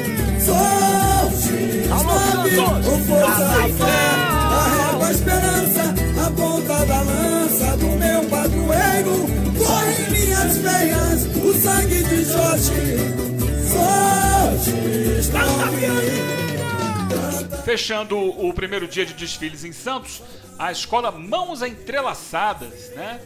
Sou 2.58 2.66
X9, 2.66 2.82
com 2.82 2.98
força 3.04 3.68
e 3.68 3.72
fé, 3.72 4.00
carrego 4.50 5.04
a 5.04 5.10
esperança 5.12 5.94
na 6.16 6.28
ponta 6.32 6.86
da 6.86 7.02
lança 7.02 7.76
do 7.76 7.86
meu 7.86 8.24
padroeiro. 8.28 9.28
Corre 9.64 9.92
em 10.02 10.10
minhas 10.10 10.56
veias 10.56 11.26
o 11.36 11.54
sangue 11.54 12.02
de 12.02 12.24
Jorge. 12.24 12.72
Sou 13.70 14.50
X9. 15.22 15.38
Fechando 17.64 18.18
o 18.18 18.52
primeiro 18.52 18.88
dia 18.88 19.06
de 19.06 19.14
desfiles 19.14 19.62
em 19.64 19.70
Santos, 19.72 20.20
a 20.58 20.72
escola 20.72 21.12
Mãos 21.12 21.62
Entrelaçadas, 21.62 22.90
né? 22.96 23.20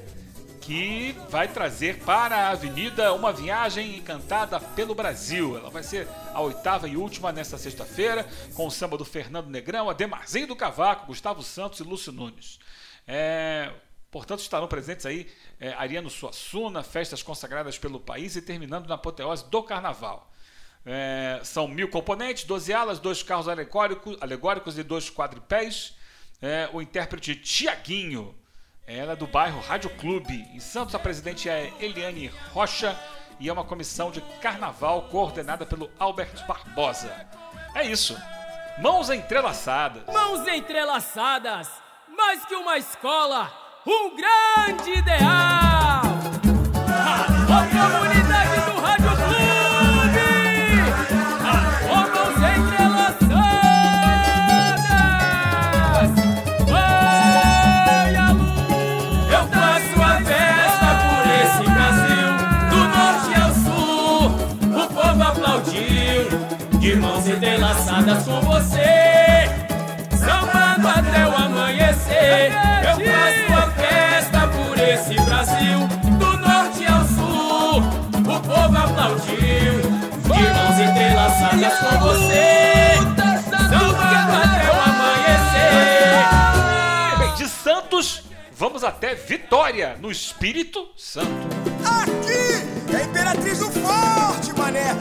Que 0.62 1.12
vai 1.28 1.48
trazer 1.48 1.98
para 2.04 2.36
a 2.36 2.50
avenida 2.50 3.12
uma 3.12 3.32
viagem 3.32 3.96
encantada 3.96 4.60
pelo 4.60 4.94
Brasil. 4.94 5.58
Ela 5.58 5.68
vai 5.68 5.82
ser 5.82 6.08
a 6.32 6.40
oitava 6.40 6.88
e 6.88 6.96
última 6.96 7.32
nesta 7.32 7.58
sexta-feira, 7.58 8.26
com 8.54 8.66
o 8.66 8.70
samba 8.70 8.96
do 8.96 9.04
Fernando 9.04 9.48
Negrão, 9.48 9.90
Ademarzinho 9.90 10.46
do 10.46 10.56
Cavaco, 10.56 11.08
Gustavo 11.08 11.42
Santos 11.42 11.80
e 11.80 11.82
Lúcio 11.82 12.12
Nunes. 12.12 12.60
É, 13.06 13.72
portanto, 14.10 14.40
estarão 14.40 14.68
presentes 14.68 15.04
aí 15.04 15.28
é, 15.58 15.72
Ariano 15.72 16.08
Suassuna, 16.08 16.84
festas 16.84 17.22
consagradas 17.22 17.76
pelo 17.76 17.98
país 17.98 18.36
e 18.36 18.42
terminando 18.42 18.86
na 18.86 18.94
apoteose 18.94 19.44
do 19.50 19.62
Carnaval. 19.64 20.32
É, 20.86 21.40
são 21.42 21.66
mil 21.66 21.88
componentes, 21.88 22.44
12 22.44 22.72
alas, 22.72 22.98
dois 23.00 23.20
carros 23.22 23.48
alegóricos, 23.48 24.16
alegóricos 24.20 24.78
e 24.78 24.84
dois 24.84 25.10
quadripés. 25.10 25.96
É, 26.40 26.68
o 26.72 26.80
intérprete 26.80 27.34
Tiaguinho, 27.36 28.34
ela 28.86 29.12
é 29.12 29.16
do 29.16 29.26
bairro 29.26 29.60
Rádio 29.60 29.90
Clube. 29.90 30.48
Em 30.52 30.60
Santos, 30.60 30.94
a 30.94 30.98
presidente 30.98 31.48
é 31.48 31.72
Eliane 31.80 32.32
Rocha 32.52 32.98
e 33.38 33.48
é 33.48 33.52
uma 33.52 33.64
comissão 33.64 34.10
de 34.10 34.20
carnaval 34.40 35.02
coordenada 35.02 35.64
pelo 35.64 35.90
Albert 35.98 36.46
Barbosa. 36.46 37.14
É 37.74 37.84
isso. 37.84 38.16
Mãos 38.78 39.10
entrelaçadas. 39.10 40.02
Mãos 40.06 40.46
entrelaçadas, 40.48 41.70
mais 42.08 42.44
que 42.44 42.54
uma 42.54 42.76
escola, 42.78 43.52
um 43.86 44.16
grande 44.16 44.90
ideal. 44.90 46.02
A 47.48 48.11
de 66.78 66.96
mãos 66.96 67.26
entrelaçadas 67.28 68.24
com 68.24 68.40
você. 68.40 69.48
Sambando 70.10 70.88
até 70.88 71.26
o 71.28 71.36
amanhecer. 71.36 72.52
Eu 72.82 72.96
faço 73.06 73.52
a 73.58 73.70
festa 73.70 74.48
por 74.48 74.78
esse 74.78 75.14
Brasil, 75.14 75.78
do 76.18 76.36
norte 76.38 76.84
ao 76.86 77.04
sul. 77.06 77.82
O 78.18 78.40
povo 78.40 78.76
aplaudiu, 78.76 79.80
de 80.22 80.28
mãos 80.28 80.78
entrelaçadas 80.80 81.78
com 81.78 81.98
você. 82.00 82.94
Sambando 83.50 84.32
até 84.42 84.68
o 84.70 84.80
amanhecer. 84.90 86.26
Bem, 87.18 87.34
de 87.34 87.48
Santos, 87.48 88.24
vamos 88.56 88.82
até 88.84 89.14
Vitória, 89.14 89.96
no 90.00 90.10
Espírito 90.10 90.88
Santo. 90.96 91.28
Aqui 91.84 92.92
é 92.92 92.96
a 92.96 93.04
Imperatriz 93.04 93.58
do 93.58 93.70
Forte, 93.70 94.52
mané. 94.58 94.96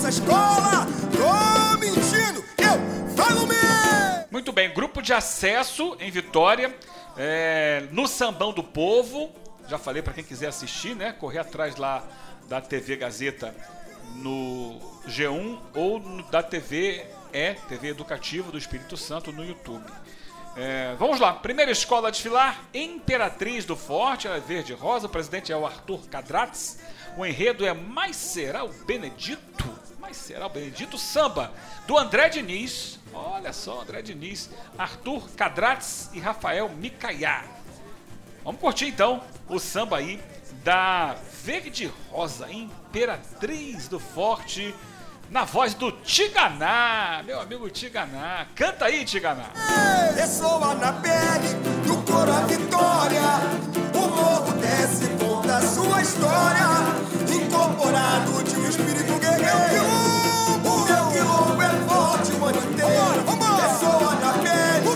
Nossa 0.00 0.08
escola. 0.08 0.86
Tô 1.12 1.78
mentindo, 1.78 2.42
eu 2.56 3.14
falo 3.14 3.46
mesmo. 3.46 4.28
Muito 4.30 4.50
bem, 4.50 4.72
grupo 4.72 5.02
de 5.02 5.12
acesso 5.12 5.94
em 6.00 6.10
Vitória, 6.10 6.74
é, 7.18 7.86
no 7.92 8.08
Sambão 8.08 8.50
do 8.50 8.62
Povo. 8.62 9.30
Já 9.68 9.76
falei 9.76 10.00
para 10.00 10.14
quem 10.14 10.24
quiser 10.24 10.46
assistir, 10.46 10.96
né? 10.96 11.12
Correr 11.12 11.40
atrás 11.40 11.76
lá 11.76 12.02
da 12.48 12.62
TV 12.62 12.96
Gazeta 12.96 13.54
no 14.16 14.80
G1 15.06 15.58
ou 15.74 16.00
da 16.30 16.42
TV 16.42 17.04
é 17.30 17.52
TV 17.52 17.88
Educativa 17.88 18.50
do 18.50 18.56
Espírito 18.56 18.96
Santo 18.96 19.30
no 19.30 19.44
YouTube. 19.44 19.84
É, 20.56 20.94
vamos 20.98 21.20
lá, 21.20 21.34
primeira 21.34 21.70
escola 21.70 22.08
a 22.08 22.10
desfilar, 22.10 22.60
Imperatriz 22.74 23.64
do 23.64 23.76
Forte, 23.76 24.26
ela 24.26 24.36
é 24.36 24.40
verde 24.40 24.72
e 24.72 24.74
rosa, 24.74 25.06
o 25.06 25.10
presidente 25.10 25.52
é 25.52 25.56
o 25.56 25.64
Arthur 25.64 26.00
Cadratz, 26.08 26.80
o 27.16 27.24
enredo 27.24 27.64
é 27.64 27.72
Mais 27.72 28.16
Será 28.16 28.64
o 28.64 28.68
Benedito, 28.84 29.79
Mais 30.10 30.16
Será 30.16 30.46
o 30.46 30.50
Benedito, 30.50 30.98
samba, 30.98 31.52
do 31.86 31.96
André 31.96 32.28
Diniz, 32.28 32.98
olha 33.14 33.52
só, 33.52 33.82
André 33.82 34.02
Diniz, 34.02 34.50
Arthur 34.76 35.28
Cadratz 35.36 36.10
e 36.12 36.18
Rafael 36.18 36.68
Micaiá. 36.68 37.44
Vamos 38.42 38.60
curtir 38.60 38.88
então 38.88 39.22
o 39.48 39.60
samba 39.60 39.98
aí 39.98 40.20
da 40.64 41.14
Verde 41.44 41.92
Rosa, 42.10 42.50
Imperatriz 42.50 43.86
do 43.86 44.00
Forte, 44.00 44.74
na 45.30 45.44
voz 45.44 45.74
do 45.74 45.92
Tiganá, 45.92 47.22
meu 47.24 47.40
amigo 47.40 47.70
Tiganá. 47.70 48.48
Canta 48.56 48.86
aí, 48.86 49.04
Tiganá. 49.04 49.50
Ressoa 50.16 50.74
na 50.74 50.92
pele 50.94 51.54
do 51.86 52.02
coro 52.02 52.32
a 52.32 52.40
vitória. 52.46 53.22
O 53.94 54.08
morro 54.08 54.52
desce, 54.54 55.06
conta 55.24 55.58
a 55.58 55.62
sua 55.62 56.02
história. 56.02 57.09
Incorporado 57.50 58.44
de 58.44 58.56
um 58.56 58.68
espírito 58.68 59.18
guerreiro. 59.18 59.84
O 60.64 60.84
meu 60.84 61.10
quilombo 61.10 61.60
é 61.60 61.70
forte 61.84 62.30
o 62.30 62.44
ano 62.44 62.58
inteiro. 62.70 63.24
Ressoa 63.60 64.14
na 64.14 64.32
pele 64.34 64.80
do 64.84 64.94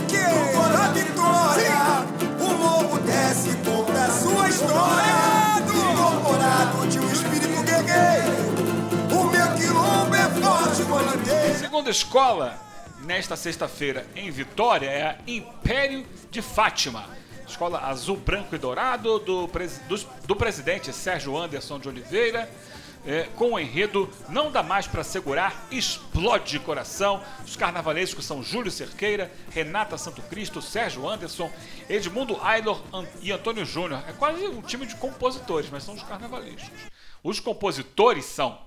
coro 0.54 0.76
a 0.76 0.88
vitória. 0.92 2.06
O 2.38 2.54
morro 2.54 3.00
desce, 3.00 3.56
conta 3.56 4.04
a 4.04 4.08
sua 4.08 4.48
história. 4.48 5.16
Incorporado 5.66 6.86
de 6.86 7.00
um 7.00 7.10
espírito 7.10 7.60
guerreiro. 7.64 8.36
O 9.10 9.24
meu 9.24 9.54
quilombo 9.56 10.14
é 10.14 10.30
forte 10.40 10.82
o 10.82 10.94
ano 10.94 11.14
inteiro. 11.16 11.58
Segunda 11.58 11.90
escola, 11.90 12.56
nesta 13.00 13.34
sexta-feira 13.34 14.06
em 14.14 14.30
Vitória, 14.30 14.88
é 14.88 15.02
a 15.02 15.16
Império 15.26 16.06
de 16.30 16.40
Fátima. 16.40 17.04
Escola 17.54 17.78
azul, 17.86 18.16
branco 18.16 18.52
e 18.56 18.58
dourado 18.58 19.20
do, 19.20 19.48
dos- 19.88 20.02
do 20.26 20.34
presidente 20.34 20.92
Sérgio 20.92 21.36
Anderson 21.38 21.78
de 21.78 21.88
Oliveira. 21.88 22.50
é, 23.06 23.24
com 23.36 23.52
o 23.52 23.60
enredo 23.60 24.10
Não 24.30 24.50
Dá 24.50 24.60
Mais 24.62 24.86
Pra 24.88 25.04
Segurar, 25.04 25.66
Explode 25.70 26.58
Coração. 26.58 27.22
Os 27.46 27.54
carnavalescos 27.54 28.24
são 28.24 28.42
Júlio 28.42 28.72
Cerqueira, 28.72 29.30
Renata 29.50 29.96
Santo 29.98 30.20
Cristo, 30.22 30.60
Sérgio 30.62 31.08
Anderson, 31.08 31.48
Edmundo 31.88 32.36
Aylor 32.42 32.82
e 33.20 33.30
Antônio 33.30 33.64
Júnior. 33.64 34.02
É 34.08 34.12
quase 34.14 34.44
um 34.48 34.60
time 34.62 34.84
de 34.86 34.96
compositores, 34.96 35.68
mas 35.70 35.84
são 35.84 35.94
os 35.94 36.02
carnavalescos. 36.02 36.70
Os 37.22 37.38
compositores 37.38 38.24
são 38.24 38.58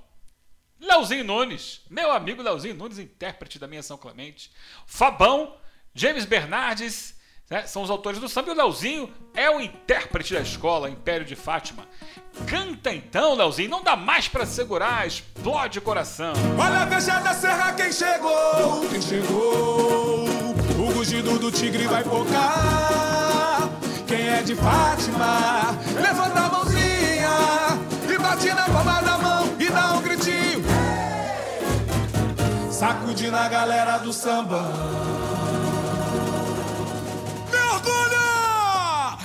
Leozinho 0.80 1.26
Nunes, 1.26 1.82
meu 1.89 2.10
amigo 2.12 2.41
Leozinho 2.41 2.76
Nunes, 2.76 3.00
intérprete 3.00 3.58
da 3.60 3.67
minha 3.67 3.84
São 3.84 3.97
Clemente. 3.97 4.50
Fabão, 4.86 5.58
James 5.95 6.23
Bernardes, 6.26 7.16
né, 7.49 7.65
são 7.65 7.81
os 7.81 7.89
autores 7.89 8.19
do 8.19 8.27
samba. 8.27 8.49
E 8.49 8.51
o 8.51 8.55
Leozinho 8.55 9.10
é 9.33 9.49
o 9.49 9.60
intérprete 9.62 10.33
da 10.33 10.41
escola 10.41 10.89
Império 10.89 11.25
de 11.25 11.36
Fátima. 11.36 11.88
Canta 12.45 12.93
então, 12.93 13.36
Leozinho, 13.36 13.69
não 13.69 13.83
dá 13.83 13.95
mais 13.95 14.27
pra 14.27 14.45
segurar, 14.45 15.07
explode 15.07 15.81
coração. 15.81 16.33
Olha 16.57 16.81
a 16.81 16.86
veja 16.86 17.19
da 17.19 17.33
serra 17.33 17.73
quem 17.73 17.91
chegou, 17.91 18.88
quem 18.89 19.01
chegou. 19.01 20.27
O 20.77 20.91
rugido 20.93 21.39
do 21.39 21.51
tigre 21.51 21.88
vai 21.88 22.03
focar. 22.03 23.69
Quem 24.05 24.27
é 24.29 24.41
de 24.41 24.55
Fátima, 24.55 25.77
levanta 25.95 26.39
a 26.39 26.49
mãozinha 26.49 27.29
e 28.10 28.17
bate 28.17 28.47
na 28.53 28.65
palma 28.65 29.01
da 29.01 29.17
mão 29.17 29.55
e 29.60 29.69
dá 29.69 29.93
um 29.93 30.01
gritinho. 30.01 30.63
Sacudindo 32.71 33.36
a 33.36 33.49
galera 33.49 33.97
do 33.97 34.13
samba. 34.13 35.16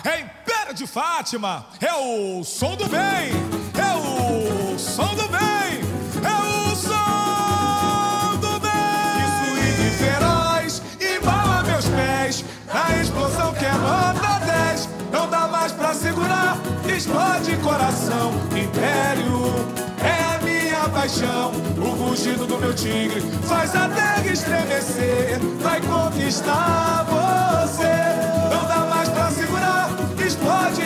É 0.04 0.20
Império 0.20 0.74
de 0.74 0.86
Fátima, 0.86 1.66
é 1.80 1.94
o 1.94 2.42
som 2.42 2.74
do 2.74 2.86
bem, 2.88 3.30
é 3.78 3.94
o 3.96 4.78
som 4.78 5.14
do 5.14 5.28
bem, 5.28 5.80
é 6.24 6.34
o 6.42 6.74
som 6.74 8.36
do 8.40 8.58
bem. 8.58 9.22
Isso 9.24 9.80
e 9.80 9.90
feroz, 9.98 10.82
embala 11.00 11.62
meus 11.62 11.86
pés, 11.86 12.44
na 12.66 13.00
explosão 13.00 13.52
que 13.54 13.64
é 13.64 13.72
nota 13.72 14.44
10. 14.44 14.88
Não 15.12 15.28
dá 15.30 15.46
mais 15.46 15.70
pra 15.72 15.94
segurar, 15.94 16.56
explode 16.88 17.56
coração. 17.58 18.32
Império 18.50 19.52
é 20.02 20.34
a 20.34 20.38
minha 20.42 20.88
paixão, 20.88 21.52
o 21.76 21.90
rugido 21.90 22.44
do 22.44 22.58
meu 22.58 22.74
tigre 22.74 23.20
faz 23.46 23.74
a 23.76 23.88
terra 23.88 24.26
estremecer, 24.26 25.38
vai 25.60 25.80
conquistar 25.80 27.04
você. 27.04 28.11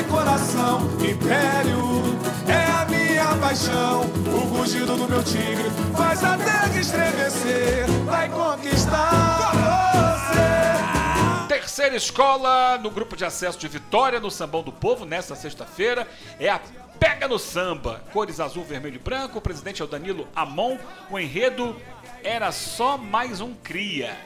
Coração. 0.07 0.81
Império 1.01 2.19
é 2.47 2.65
a 2.71 2.87
minha 2.87 3.37
paixão, 3.41 4.03
o 4.27 4.39
rugido 4.57 4.97
do 4.97 5.09
meu 5.09 5.23
tigre 5.23 5.71
faz 5.97 6.23
a 6.25 6.37
terra 6.37 6.79
estremecer, 6.79 7.87
vai 8.05 8.29
conquistar 8.29 9.53
você. 9.53 11.49
Terceira 11.49 11.97
escola 11.97 12.79
no 12.79 12.91
grupo 12.91 13.17
de 13.17 13.25
acesso 13.25 13.59
de 13.59 13.69
Vitória, 13.69 14.21
no 14.21 14.31
Sambão 14.31 14.63
do 14.63 14.73
Povo, 14.73 15.05
nesta 15.05 15.35
sexta-feira, 15.35 16.07
é 16.39 16.49
a 16.49 16.61
Pega 16.99 17.29
no 17.29 17.39
Samba. 17.39 18.03
Cores 18.13 18.41
azul, 18.41 18.65
vermelho 18.65 18.97
e 18.97 18.99
branco. 18.99 19.39
O 19.39 19.43
presidente 19.43 19.83
é 19.83 19.85
o 19.85 19.89
Danilo 19.89 20.27
Amon. 20.35 20.79
O 21.11 21.19
enredo 21.19 21.77
era 22.25 22.51
só 22.53 22.97
mais 22.97 23.41
um 23.41 23.55
cria, 23.55 24.17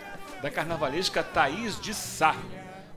da 0.40 0.50
carnavalesca 0.50 1.22
Thaís 1.22 1.80
de 1.80 1.92
Sá. 1.92 2.34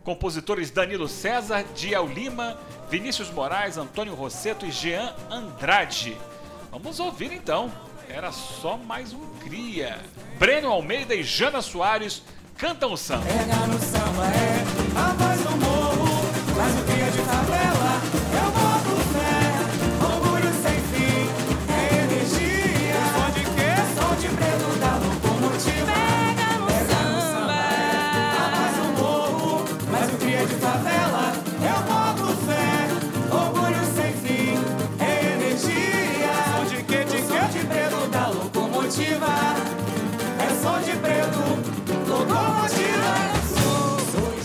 Compositores 0.04 0.70
Danilo 0.70 1.08
César, 1.08 1.64
Diel 1.76 2.08
Lima, 2.08 2.58
Vinícius 2.90 3.30
Moraes, 3.32 3.78
Antônio 3.78 4.14
Rosseto 4.14 4.66
e 4.66 4.72
Jean 4.72 5.14
Andrade. 5.30 6.18
Vamos 6.72 7.00
ouvir 7.00 7.32
então. 7.32 7.72
Era 8.10 8.32
só 8.32 8.78
mais 8.78 9.14
um 9.14 9.26
cria. 9.40 9.98
Breno 10.38 10.70
Almeida 10.70 11.16
e 11.16 11.24
Jana 11.24 11.62
Soares 11.62 12.22
cantam 12.58 12.92
o 12.94 12.98
samba. 12.98 13.26
É 13.30 15.23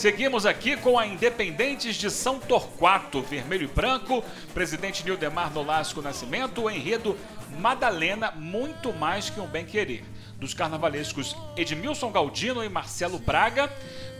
Seguimos 0.09 0.47
aqui 0.47 0.75
com 0.75 0.99
a 0.99 1.07
Independentes 1.07 1.95
de 1.95 2.11
São 2.11 2.39
Torquato, 2.41 3.21
vermelho 3.21 3.65
e 3.65 3.67
branco, 3.67 4.25
presidente 4.55 5.05
Nildemar 5.05 5.53
Nolasco 5.53 6.01
Nascimento, 6.01 6.63
o 6.63 6.71
enredo 6.71 7.15
Madalena, 7.59 8.31
muito 8.31 8.91
mais 8.91 9.29
que 9.29 9.39
um 9.39 9.47
bem-querer. 9.47 10.03
Dos 10.39 10.55
carnavalescos 10.55 11.37
Edmilson 11.59 12.11
Galdino 12.11 12.65
e 12.65 12.71
Marcelo 12.71 13.19
Braga, 13.19 13.71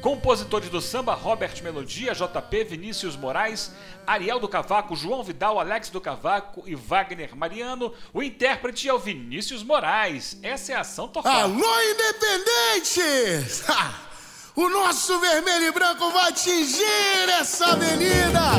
compositores 0.03 0.69
do 0.69 0.83
samba 0.83 1.15
Robert 1.15 1.55
Melodia, 1.63 2.13
JP, 2.13 2.65
Vinícius 2.65 3.17
Moraes, 3.17 3.73
Ariel 4.07 4.39
do 4.39 4.47
Cavaco, 4.47 4.95
João 4.95 5.25
Vidal, 5.25 5.59
Alex 5.59 5.89
do 5.89 6.03
Cavaco 6.03 6.65
e 6.67 6.75
Wagner 6.75 7.35
Mariano. 7.35 7.95
O 8.13 8.23
intérprete 8.23 8.87
é 8.91 8.93
o 8.93 8.99
Vinícius 8.99 9.63
Moraes. 9.63 10.39
Essa 10.43 10.75
é 10.75 10.77
a 10.77 10.85
São 10.85 11.09
Torquato. 11.09 11.35
Alô, 11.35 11.81
independentes! 11.81 13.65
O 14.59 14.69
nosso 14.69 15.21
vermelho 15.21 15.67
e 15.67 15.71
branco 15.71 16.11
vai 16.11 16.31
atingir 16.31 17.29
essa 17.41 17.65
avenida! 17.67 18.59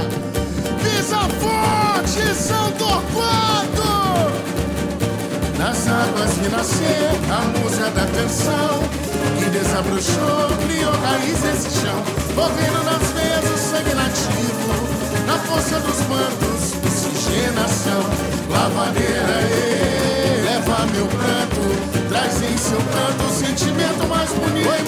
Visa 0.81 1.17
Forte, 1.41 2.35
São 2.35 2.71
Torquato! 2.71 3.83
Nas 5.57 5.87
águas 5.89 6.37
renascer 6.37 7.11
a 7.29 7.41
musa 7.59 7.89
da 7.89 8.05
canção. 8.15 8.79
Que 9.37 9.49
desabrochou, 9.49 10.47
criou 10.65 10.93
raiz 11.01 11.43
esse 11.43 11.81
chão. 11.81 12.01
Correndo 12.33 12.81
nas 12.85 13.11
veias 13.11 13.43
o 13.43 13.57
sangue 13.57 13.93
nativo. 13.93 15.27
Na 15.27 15.37
força 15.39 15.81
dos 15.81 15.99
mantos, 16.07 16.75
oxigenação. 16.81 18.05
Lavadeira, 18.49 19.41
ê, 19.51 20.43
leva 20.45 20.85
meu 20.93 21.07
pranto. 21.07 22.07
Traz 22.07 22.41
em 22.41 22.57
seu 22.57 22.77
canto 22.77 23.25
o 23.25 23.35
sentimento 23.35 24.07
mais 24.07 24.29
bonito 24.29 24.78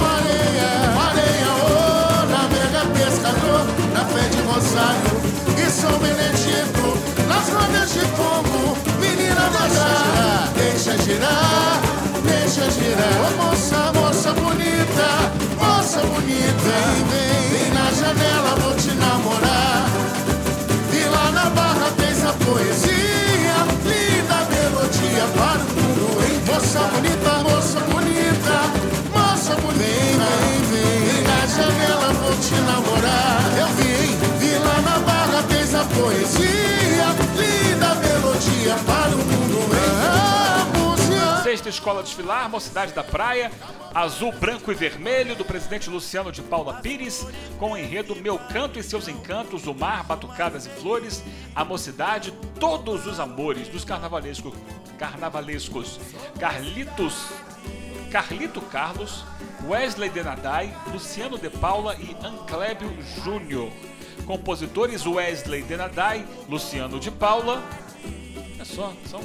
Deixa 10.91 11.03
girar, 11.03 11.81
deixa 12.21 12.69
girar. 12.69 13.15
Ô 13.23 13.43
moça, 13.43 13.93
moça 13.93 14.33
bonita, 14.33 15.31
moça 15.57 16.01
bonita. 16.01 16.67
Vem, 16.67 17.05
vem, 17.07 17.49
vem 17.49 17.73
na 17.73 17.89
janela, 17.91 18.55
vou 18.59 18.75
te 18.75 18.91
namorar. 18.95 19.89
E 20.91 21.03
lá 21.07 21.31
na 21.31 21.49
barra 21.51 21.91
tens 21.95 22.25
a 22.25 22.33
poesia 22.33 23.55
Linda 23.85 24.45
melodia 24.51 25.25
para 25.37 25.59
o 25.59 25.71
mundo 25.79 26.23
hein? 26.25 26.41
Moça 26.45 26.79
bonita, 26.79 27.31
moça 27.39 27.79
bonita 27.89 28.55
Moça 29.15 29.55
bonita. 29.61 30.27
Vem, 30.41 30.61
vem, 30.71 31.13
vem. 31.13 31.23
Na 31.23 31.47
janela, 31.47 32.13
vou 32.19 32.35
te 32.35 32.55
namorar. 32.67 33.41
Eu 33.57 33.67
vi, 33.77 34.07
hein? 34.07 34.17
Vi 34.39 34.57
lá 34.57 34.81
na 34.81 34.99
barra 34.99 35.41
tens 35.47 35.73
a 35.73 35.85
poesia 35.85 37.15
Linda 37.37 37.95
melodia 37.95 38.75
para 38.85 39.00
Sexta 41.51 41.67
Escola 41.67 42.01
Desfilar, 42.01 42.49
Mocidade 42.49 42.93
da 42.93 43.03
Praia, 43.03 43.51
Azul, 43.93 44.31
Branco 44.31 44.71
e 44.71 44.73
Vermelho, 44.73 45.35
do 45.35 45.43
presidente 45.43 45.89
Luciano 45.89 46.31
de 46.31 46.41
Paula 46.41 46.75
Pires, 46.75 47.27
com 47.59 47.73
o 47.73 47.77
enredo 47.77 48.15
Meu 48.15 48.39
Canto 48.39 48.79
e 48.79 48.83
Seus 48.83 49.09
Encantos, 49.09 49.67
o 49.67 49.73
Mar, 49.73 50.05
Batucadas 50.05 50.65
e 50.65 50.69
Flores, 50.69 51.21
a 51.53 51.65
Mocidade, 51.65 52.31
Todos 52.57 53.05
os 53.05 53.19
Amores, 53.19 53.67
dos 53.67 53.83
carnavalescos, 53.83 54.53
carnavalescos 54.97 55.99
Carlitos, 56.39 57.25
Carlito 58.09 58.61
Carlos, 58.61 59.25
Wesley 59.65 60.09
Denadai, 60.09 60.73
Luciano 60.89 61.37
de 61.37 61.49
Paula 61.49 61.97
e 61.97 62.15
Anclébio 62.25 62.97
Júnior. 63.25 63.69
Compositores 64.25 65.05
Wesley 65.05 65.63
Denadai, 65.63 66.25
Luciano 66.47 66.97
de 66.97 67.11
Paula, 67.11 67.61
é 68.57 68.63
só, 68.63 68.93
são 69.05 69.19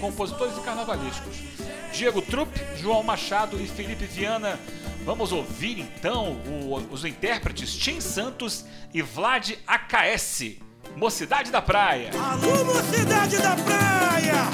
compositores 0.00 0.56
e 0.56 0.60
carnavalescos. 0.62 1.56
Diego 1.96 2.20
Trupp, 2.20 2.54
João 2.76 3.02
Machado 3.02 3.60
e 3.60 3.66
Felipe 3.66 4.04
Viana. 4.04 4.58
Vamos 5.04 5.32
ouvir 5.32 5.80
então 5.80 6.32
o- 6.46 6.76
os 6.92 7.04
intérpretes 7.04 7.74
Tim 7.74 8.00
Santos 8.00 8.64
e 8.92 9.00
Vlad 9.00 9.52
AKS. 9.66 10.56
Mocidade 10.96 11.50
da 11.50 11.62
Praia. 11.62 12.10
Alô, 12.18 12.64
mocidade 12.64 13.38
da 13.38 13.54
praia! 13.56 14.44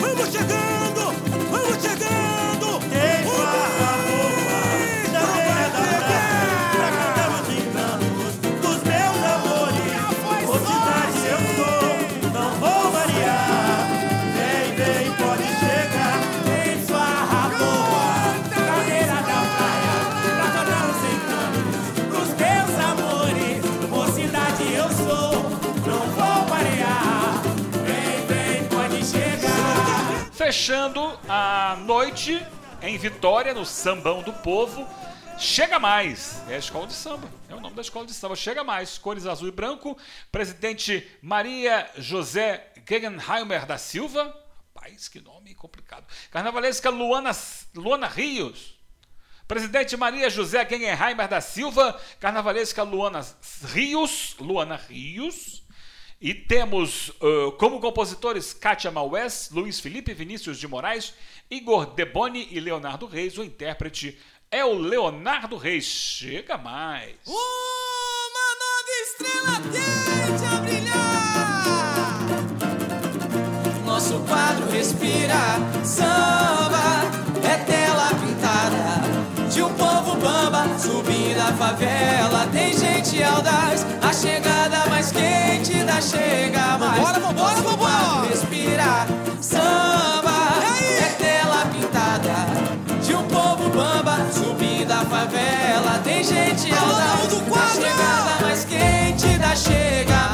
Vamos 0.00 0.30
chegando! 0.32 1.12
Vamos 1.50 1.82
chegando! 1.82 2.80
Quem 2.90 3.24
Fechando 30.56 31.20
a 31.28 31.76
noite 31.80 32.42
em 32.80 32.96
Vitória, 32.96 33.52
no 33.52 33.66
Sambão 33.66 34.22
do 34.22 34.32
Povo. 34.32 34.88
Chega 35.38 35.78
Mais, 35.78 36.42
é 36.48 36.54
a 36.54 36.58
escola 36.58 36.86
de 36.86 36.94
samba, 36.94 37.28
é 37.46 37.54
o 37.54 37.60
nome 37.60 37.76
da 37.76 37.82
escola 37.82 38.06
de 38.06 38.14
samba. 38.14 38.34
Chega 38.34 38.64
Mais, 38.64 38.96
cores 38.96 39.26
azul 39.26 39.48
e 39.48 39.52
branco. 39.52 39.98
Presidente 40.32 41.06
Maria 41.20 41.90
José 41.98 42.72
Gegenheimer 42.88 43.66
da 43.66 43.76
Silva. 43.76 44.34
Rapaz, 44.74 45.08
que 45.08 45.20
nome 45.20 45.54
complicado. 45.54 46.06
Carnavalesca 46.30 46.88
Luana, 46.88 47.32
Luana 47.74 48.08
Rios. 48.08 48.78
Presidente 49.46 49.94
Maria 49.94 50.30
José 50.30 50.66
Gengenheimer 50.66 51.28
da 51.28 51.42
Silva, 51.42 52.00
carnavalesca 52.18 52.82
Luana 52.82 53.20
Rios, 53.62 54.34
Luana 54.40 54.76
Rios. 54.76 55.65
E 56.20 56.32
temos 56.32 57.12
ãh, 57.20 57.50
como 57.58 57.78
compositores 57.78 58.54
Kátia 58.54 58.90
Maués, 58.90 59.50
Luiz 59.52 59.78
Felipe 59.80 60.14
Vinícius 60.14 60.58
de 60.58 60.66
Moraes, 60.66 61.12
Igor 61.50 61.86
Deboni 61.86 62.48
e 62.50 62.58
Leonardo 62.58 63.06
Reis. 63.06 63.36
O 63.36 63.44
intérprete 63.44 64.18
é 64.50 64.64
o 64.64 64.72
Leonardo 64.72 65.56
Reis. 65.58 65.84
Chega 65.84 66.56
mais. 66.56 67.16
Uma 67.26 67.36
nova 68.62 68.90
estrela 69.02 69.60
tende 69.70 70.46
a 70.46 70.60
brilhar! 70.60 71.06
Nosso 73.84 74.18
quadro 74.20 74.70
respira 74.70 75.58
samba, 75.84 77.02
é 77.44 77.58
tela 77.64 78.08
pintada 78.14 79.48
de 79.50 79.62
um 79.62 79.72
povo 79.74 80.16
bamba 80.16 80.78
subindo 80.78 81.40
a 81.40 81.52
favela. 81.52 82.46
Tem 82.52 82.72
gente 82.76 83.22
audaz, 83.22 83.84
a 84.02 84.12
chegada 84.12 84.35
mais 84.35 84.35
chega 86.00 86.78
mais. 86.78 87.00
Vambora, 87.00 87.20
vambora, 87.20 87.54
vambora! 87.62 88.28
respira 88.28 89.06
samba, 89.40 90.30
é 91.00 91.08
tela 91.18 91.66
pintada 91.66 93.00
de 93.02 93.14
um 93.14 93.22
povo 93.24 93.68
bamba 93.70 94.26
subindo 94.32 94.92
a 94.92 95.04
favela. 95.04 96.00
Tem 96.04 96.22
gente 96.22 96.72
alô 96.72 97.26
do 97.28 97.40
quadro! 97.50 97.82
chegada 97.82 98.42
mais 98.42 98.64
quente 98.64 99.38
da 99.38 99.54
chega 99.56 100.25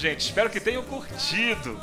gente. 0.00 0.20
Espero 0.20 0.50
que 0.50 0.58
tenham 0.58 0.82
curtido. 0.82 1.78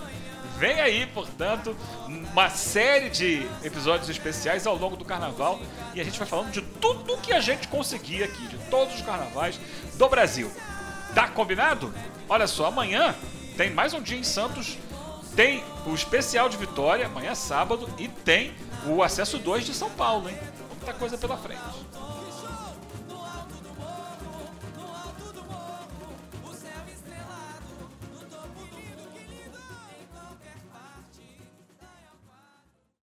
Vem 0.58 0.82
aí, 0.82 1.06
portanto, 1.06 1.77
uma 2.08 2.49
série 2.49 3.10
de 3.10 3.47
episódios 3.63 4.10
especiais 4.10 4.65
ao 4.65 4.75
longo 4.75 4.97
do 4.97 5.06
carnaval 5.06 5.62
e 5.93 6.01
a 6.01 6.03
gente 6.03 6.17
vai 6.17 6.27
falando 6.27 6.51
de 6.51 6.62
tudo 6.62 7.15
que 7.17 7.32
a 7.32 7.39
gente 7.39 7.67
conseguir 7.67 8.23
aqui, 8.23 8.47
de 8.47 8.58
todos 8.69 8.95
os 8.95 9.01
carnavais 9.03 9.60
do 9.93 10.10
Brasil. 10.10 10.51
Tá 11.13 11.27
combinado? 11.27 11.93
Olha 12.27 12.47
só, 12.47 12.65
amanhã 12.65 13.15
tem 13.56 13.69
mais 13.69 13.93
um 13.93 14.01
dia 14.01 14.17
em 14.17 14.23
Santos, 14.23 14.80
tem 15.36 15.63
o 15.86 15.93
especial 15.93 16.49
de 16.49 16.58
Vitória, 16.58 17.06
amanhã 17.06 17.32
é 17.32 17.36
sábado, 17.36 17.88
e 17.99 18.08
tem 18.08 18.51
o 18.88 19.03
acesso 19.03 19.38
2 19.38 19.63
de 19.63 19.73
São 19.75 19.91
Paulo, 19.91 20.27
hein? 20.27 20.38
Muita 20.75 20.93
coisa 20.93 21.17
pela 21.19 21.38
frente. 21.38 21.62